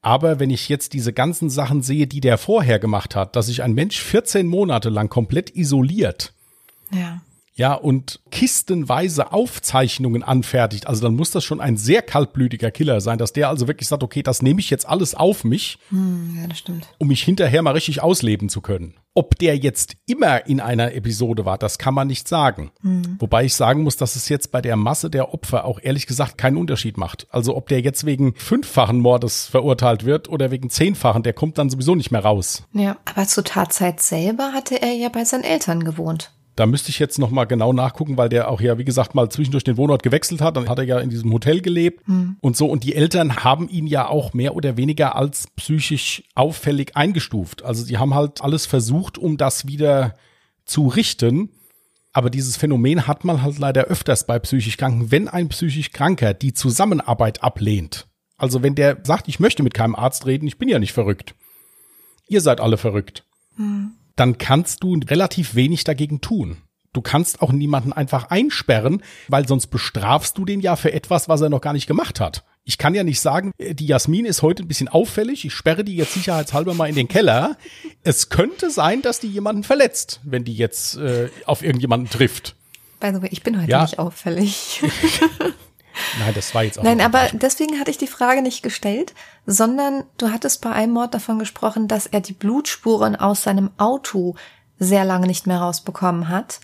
[0.00, 3.62] Aber wenn ich jetzt diese ganzen Sachen sehe, die der vorher gemacht hat, dass sich
[3.62, 6.32] ein Mensch 14 Monate lang komplett isoliert,
[6.92, 7.20] ja
[7.58, 13.18] ja, und kistenweise Aufzeichnungen anfertigt, also dann muss das schon ein sehr kaltblütiger Killer sein,
[13.18, 16.46] dass der also wirklich sagt, okay, das nehme ich jetzt alles auf mich, hm, ja,
[16.46, 16.86] das stimmt.
[16.98, 18.94] um mich hinterher mal richtig ausleben zu können.
[19.12, 22.70] Ob der jetzt immer in einer Episode war, das kann man nicht sagen.
[22.82, 23.16] Hm.
[23.18, 26.38] Wobei ich sagen muss, dass es jetzt bei der Masse der Opfer auch ehrlich gesagt
[26.38, 27.26] keinen Unterschied macht.
[27.30, 31.70] Also ob der jetzt wegen fünffachen Mordes verurteilt wird oder wegen zehnfachen, der kommt dann
[31.70, 32.62] sowieso nicht mehr raus.
[32.72, 36.30] Ja, aber zur Tatzeit selber hatte er ja bei seinen Eltern gewohnt.
[36.58, 39.28] Da müsste ich jetzt noch mal genau nachgucken, weil der auch ja, wie gesagt, mal
[39.28, 40.56] zwischendurch den Wohnort gewechselt hat.
[40.56, 42.36] Dann hat er ja in diesem Hotel gelebt hm.
[42.40, 42.66] und so.
[42.66, 47.62] Und die Eltern haben ihn ja auch mehr oder weniger als psychisch auffällig eingestuft.
[47.62, 50.16] Also sie haben halt alles versucht, um das wieder
[50.64, 51.50] zu richten.
[52.12, 55.12] Aber dieses Phänomen hat man halt leider öfters bei psychisch Kranken.
[55.12, 59.94] Wenn ein psychisch Kranker die Zusammenarbeit ablehnt, also wenn der sagt, ich möchte mit keinem
[59.94, 61.36] Arzt reden, ich bin ja nicht verrückt.
[62.26, 63.24] Ihr seid alle verrückt.
[63.54, 66.58] Hm dann kannst du relativ wenig dagegen tun.
[66.92, 71.40] Du kannst auch niemanden einfach einsperren, weil sonst bestrafst du den ja für etwas, was
[71.40, 72.44] er noch gar nicht gemacht hat.
[72.64, 75.84] Ich kann ja nicht sagen, äh, die Jasmin ist heute ein bisschen auffällig, ich sperre
[75.84, 77.56] die jetzt sicherheitshalber mal in den Keller.
[78.02, 82.56] Es könnte sein, dass die jemanden verletzt, wenn die jetzt äh, auf irgendjemanden trifft.
[83.00, 83.82] By the way, ich bin heute ja.
[83.82, 84.82] nicht auffällig.
[86.18, 86.82] Nein, das war jetzt auch.
[86.82, 89.14] Nein, aber deswegen hatte ich die Frage nicht gestellt,
[89.46, 94.34] sondern du hattest bei einem Mord davon gesprochen, dass er die Blutspuren aus seinem Auto
[94.78, 96.60] sehr lange nicht mehr rausbekommen hat.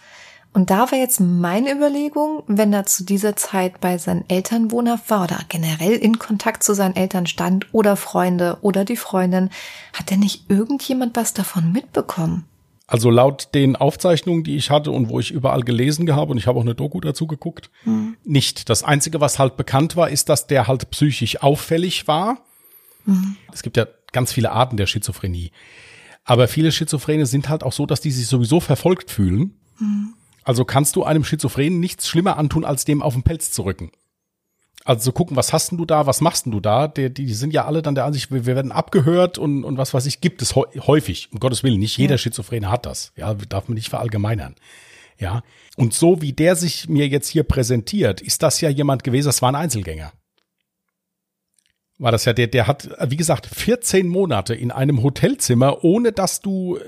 [0.52, 5.10] Und da war jetzt meine Überlegung, wenn er zu dieser Zeit bei seinen Eltern wohnhaft
[5.10, 9.50] war oder generell in Kontakt zu seinen Eltern stand oder Freunde oder die Freundin,
[9.92, 12.46] hat denn nicht irgendjemand was davon mitbekommen?
[12.86, 16.46] Also laut den Aufzeichnungen, die ich hatte und wo ich überall gelesen habe, und ich
[16.46, 18.16] habe auch eine Doku dazu geguckt, mhm.
[18.24, 18.68] nicht.
[18.68, 22.38] Das Einzige, was halt bekannt war, ist, dass der halt psychisch auffällig war.
[23.06, 23.36] Mhm.
[23.52, 25.50] Es gibt ja ganz viele Arten der Schizophrenie.
[26.24, 29.58] Aber viele Schizophrene sind halt auch so, dass die sich sowieso verfolgt fühlen.
[29.78, 30.14] Mhm.
[30.42, 33.92] Also kannst du einem Schizophrenen nichts schlimmer antun, als dem auf den Pelz zu rücken.
[34.86, 36.88] Also zu gucken, was hast denn du da, was machst denn du da?
[36.88, 40.04] Die, die sind ja alle dann der Ansicht, wir, werden abgehört und, und was weiß
[40.04, 41.30] ich, gibt es häufig.
[41.32, 42.18] Um Gottes Willen, nicht jeder.
[42.18, 43.12] Schizophrene hat das.
[43.16, 44.56] Ja, darf man nicht verallgemeinern.
[45.18, 45.42] Ja.
[45.76, 49.40] Und so wie der sich mir jetzt hier präsentiert, ist das ja jemand gewesen, das
[49.40, 50.12] war ein Einzelgänger.
[51.98, 56.40] War das ja der, der hat, wie gesagt, 14 Monate in einem Hotelzimmer, ohne dass
[56.40, 56.80] du äh,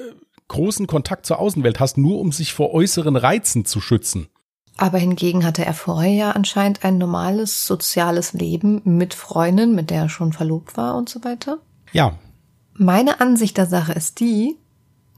[0.49, 4.29] großen Kontakt zur Außenwelt hast, nur um sich vor äußeren Reizen zu schützen.
[4.77, 10.03] Aber hingegen hatte er vorher ja anscheinend ein normales soziales Leben mit Freundin, mit der
[10.03, 11.59] er schon verlobt war und so weiter.
[11.93, 12.19] Ja.
[12.75, 14.57] Meine Ansicht der Sache ist die,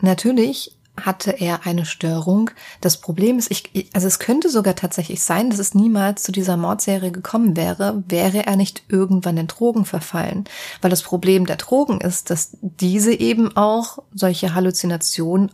[0.00, 2.50] natürlich hatte er eine Störung.
[2.80, 6.56] Das Problem ist, ich, also es könnte sogar tatsächlich sein, dass es niemals zu dieser
[6.56, 10.44] Mordserie gekommen wäre, wäre er nicht irgendwann in Drogen verfallen.
[10.80, 15.50] Weil das Problem der Drogen ist, dass diese eben auch solche Halluzinationen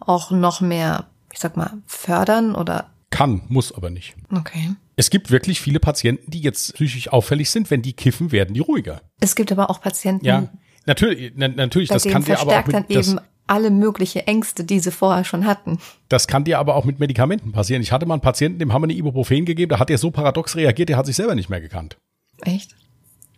[0.00, 2.86] auch noch mehr, ich sag mal, fördern oder
[3.18, 4.14] kann, muss aber nicht.
[4.32, 4.70] Okay.
[4.94, 7.68] Es gibt wirklich viele Patienten, die jetzt psychisch auffällig sind.
[7.68, 9.02] Wenn die kiffen, werden die ruhiger.
[9.20, 10.24] Es gibt aber auch Patienten.
[10.24, 10.48] Ja,
[10.86, 14.62] natürlich, na, natürlich, das kann dir aber auch mit, dann das, eben alle mögliche Ängste,
[14.62, 15.78] die sie vorher schon hatten.
[16.08, 17.82] Das kann dir aber auch mit Medikamenten passieren.
[17.82, 20.12] Ich hatte mal einen Patienten, dem haben wir eine Ibuprofen gegeben, da hat er so
[20.12, 21.96] paradox reagiert, der hat sich selber nicht mehr gekannt.
[22.42, 22.76] Echt?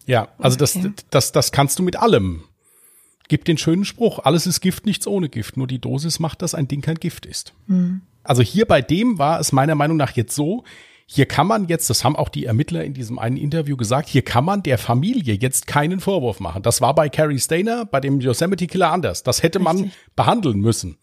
[0.05, 0.83] Ja, also okay.
[0.83, 2.45] das, das, das kannst du mit allem.
[3.29, 5.57] Gib den schönen Spruch, alles ist Gift, nichts ohne Gift.
[5.57, 7.55] Nur die Dosis macht, dass ein Ding kein Gift ist.
[7.69, 8.03] Hm.
[8.23, 10.65] Also hier bei dem war es meiner Meinung nach jetzt so,
[11.13, 14.23] hier kann man jetzt, das haben auch die Ermittler in diesem einen Interview gesagt, hier
[14.23, 16.63] kann man der Familie jetzt keinen Vorwurf machen.
[16.63, 19.25] Das war bei Carrie Stainer, bei dem Yosemite Killer anders.
[19.25, 19.75] Das hätte Richtig.
[19.75, 20.99] man behandeln müssen.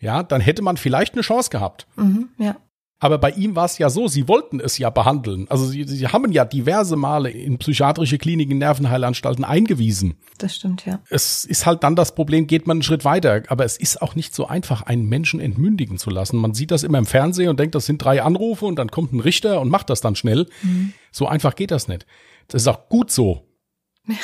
[0.00, 1.86] Ja, dann hätte man vielleicht eine Chance gehabt.
[1.96, 2.56] Mhm, ja.
[3.00, 5.46] Aber bei ihm war es ja so, sie wollten es ja behandeln.
[5.48, 10.16] Also sie, sie haben ja diverse Male in psychiatrische Kliniken, Nervenheilanstalten eingewiesen.
[10.38, 10.98] Das stimmt, ja.
[11.08, 13.42] Es ist halt dann das Problem, geht man einen Schritt weiter.
[13.48, 16.38] Aber es ist auch nicht so einfach, einen Menschen entmündigen zu lassen.
[16.38, 19.12] Man sieht das immer im Fernsehen und denkt, das sind drei Anrufe und dann kommt
[19.12, 20.46] ein Richter und macht das dann schnell.
[20.62, 20.92] Mhm.
[21.12, 22.04] So einfach geht das nicht.
[22.48, 23.46] Das ist auch gut so.
[24.08, 24.16] Ja.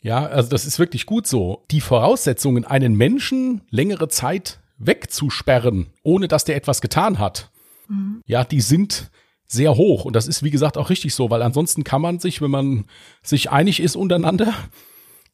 [0.00, 1.64] Ja, also das ist wirklich gut so.
[1.70, 7.50] Die Voraussetzungen, einen Menschen längere Zeit wegzusperren, ohne dass der etwas getan hat,
[7.88, 8.22] Mhm.
[8.26, 9.10] Ja, die sind
[9.46, 10.04] sehr hoch.
[10.04, 12.84] Und das ist, wie gesagt, auch richtig so, weil ansonsten kann man sich, wenn man
[13.22, 14.54] sich einig ist untereinander,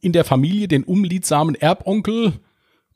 [0.00, 2.34] in der Familie den umliedsamen Erbonkel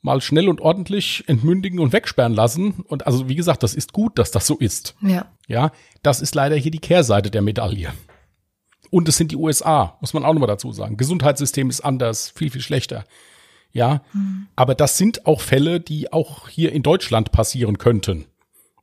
[0.01, 2.83] mal schnell und ordentlich entmündigen und wegsperren lassen.
[2.87, 4.95] Und also, wie gesagt, das ist gut, dass das so ist.
[5.01, 5.31] Ja.
[5.47, 5.71] Ja,
[6.03, 7.91] das ist leider hier die Kehrseite der Medaille.
[8.91, 10.97] Und es sind die USA, muss man auch nochmal dazu sagen.
[10.97, 13.03] Gesundheitssystem ist anders, viel, viel schlechter.
[13.71, 14.47] Ja, mhm.
[14.55, 18.25] aber das sind auch Fälle, die auch hier in Deutschland passieren könnten.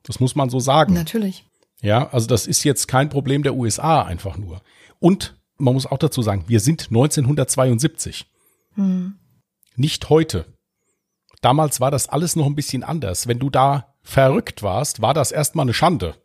[0.07, 0.93] Das muss man so sagen.
[0.93, 1.45] Natürlich.
[1.81, 4.61] Ja, also das ist jetzt kein Problem der USA einfach nur.
[4.99, 8.25] Und man muss auch dazu sagen, wir sind 1972.
[8.75, 9.15] Hm.
[9.75, 10.45] Nicht heute.
[11.41, 13.27] Damals war das alles noch ein bisschen anders.
[13.27, 16.15] Wenn du da verrückt warst, war das erstmal eine Schande.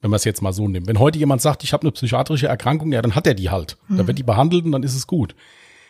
[0.00, 0.86] Wenn man es jetzt mal so nimmt.
[0.86, 3.78] Wenn heute jemand sagt, ich habe eine psychiatrische Erkrankung, ja, dann hat er die halt.
[3.88, 3.96] Hm.
[3.96, 5.34] Dann wird die behandelt und dann ist es gut.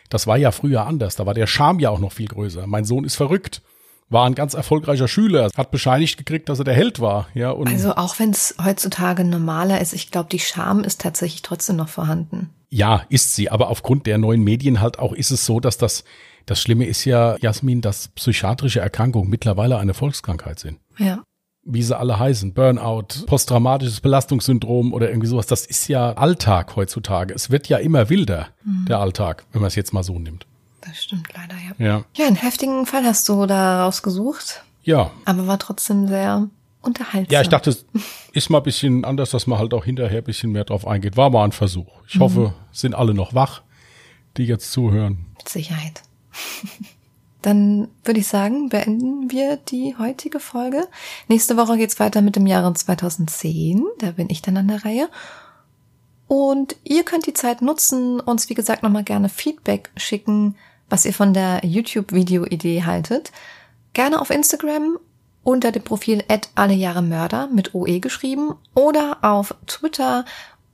[0.09, 1.15] Das war ja früher anders.
[1.15, 2.65] Da war der Charme ja auch noch viel größer.
[2.65, 3.61] Mein Sohn ist verrückt
[4.09, 7.27] war ein ganz erfolgreicher Schüler, hat bescheinigt gekriegt, dass er der Held war.
[7.33, 11.43] Ja, und also auch wenn es heutzutage normaler ist, ich glaube, die Scham ist tatsächlich
[11.43, 12.49] trotzdem noch vorhanden.
[12.69, 16.03] Ja, ist sie, aber aufgrund der neuen Medien halt auch ist es so, dass das,
[16.45, 20.79] das Schlimme ist ja, Jasmin, dass psychiatrische Erkrankungen mittlerweile eine Volkskrankheit sind.
[20.97, 21.23] Ja.
[21.63, 27.33] Wie sie alle heißen, Burnout, posttraumatisches Belastungssyndrom oder irgendwie sowas, das ist ja Alltag heutzutage.
[27.33, 28.85] Es wird ja immer wilder, mhm.
[28.87, 30.47] der Alltag, wenn man es jetzt mal so nimmt.
[30.81, 31.85] Das stimmt leider, ja.
[31.85, 32.03] Ja.
[32.15, 34.63] Ja, einen heftigen Fall hast du da rausgesucht.
[34.83, 35.11] Ja.
[35.25, 36.49] Aber war trotzdem sehr
[36.81, 37.33] unterhaltsam.
[37.33, 37.85] Ja, ich dachte, es
[38.33, 41.17] ist mal ein bisschen anders, dass man halt auch hinterher ein bisschen mehr drauf eingeht.
[41.17, 41.91] War mal ein Versuch.
[42.07, 42.19] Ich mhm.
[42.21, 43.61] hoffe, sind alle noch wach,
[44.37, 45.25] die jetzt zuhören.
[45.37, 46.01] Mit Sicherheit.
[47.41, 50.87] Dann würde ich sagen, beenden wir die heutige Folge.
[51.29, 53.85] Nächste Woche geht's weiter mit dem Jahre 2010.
[53.99, 55.09] Da bin ich dann an der Reihe.
[56.27, 60.55] Und ihr könnt die Zeit nutzen, uns wie gesagt nochmal gerne Feedback schicken,
[60.89, 63.31] was ihr von der YouTube-Video-Idee haltet.
[63.93, 64.97] Gerne auf Instagram
[65.43, 66.23] unter dem Profil
[66.55, 70.25] alle Jahre Mörder mit OE geschrieben oder auf Twitter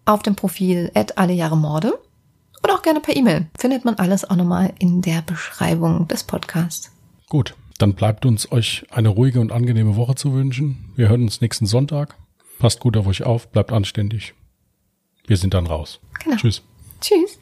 [0.05, 1.93] auf dem Profil at alle Jahre Morde
[2.63, 3.47] oder auch gerne per E-Mail.
[3.57, 6.91] Findet man alles auch nochmal in der Beschreibung des Podcasts.
[7.29, 10.91] Gut, dann bleibt uns euch eine ruhige und angenehme Woche zu wünschen.
[10.95, 12.15] Wir hören uns nächsten Sonntag.
[12.59, 14.33] Passt gut auf euch auf, bleibt anständig.
[15.27, 15.99] Wir sind dann raus.
[16.23, 16.37] Genau.
[16.37, 16.61] Tschüss.
[17.01, 17.39] Tschüss.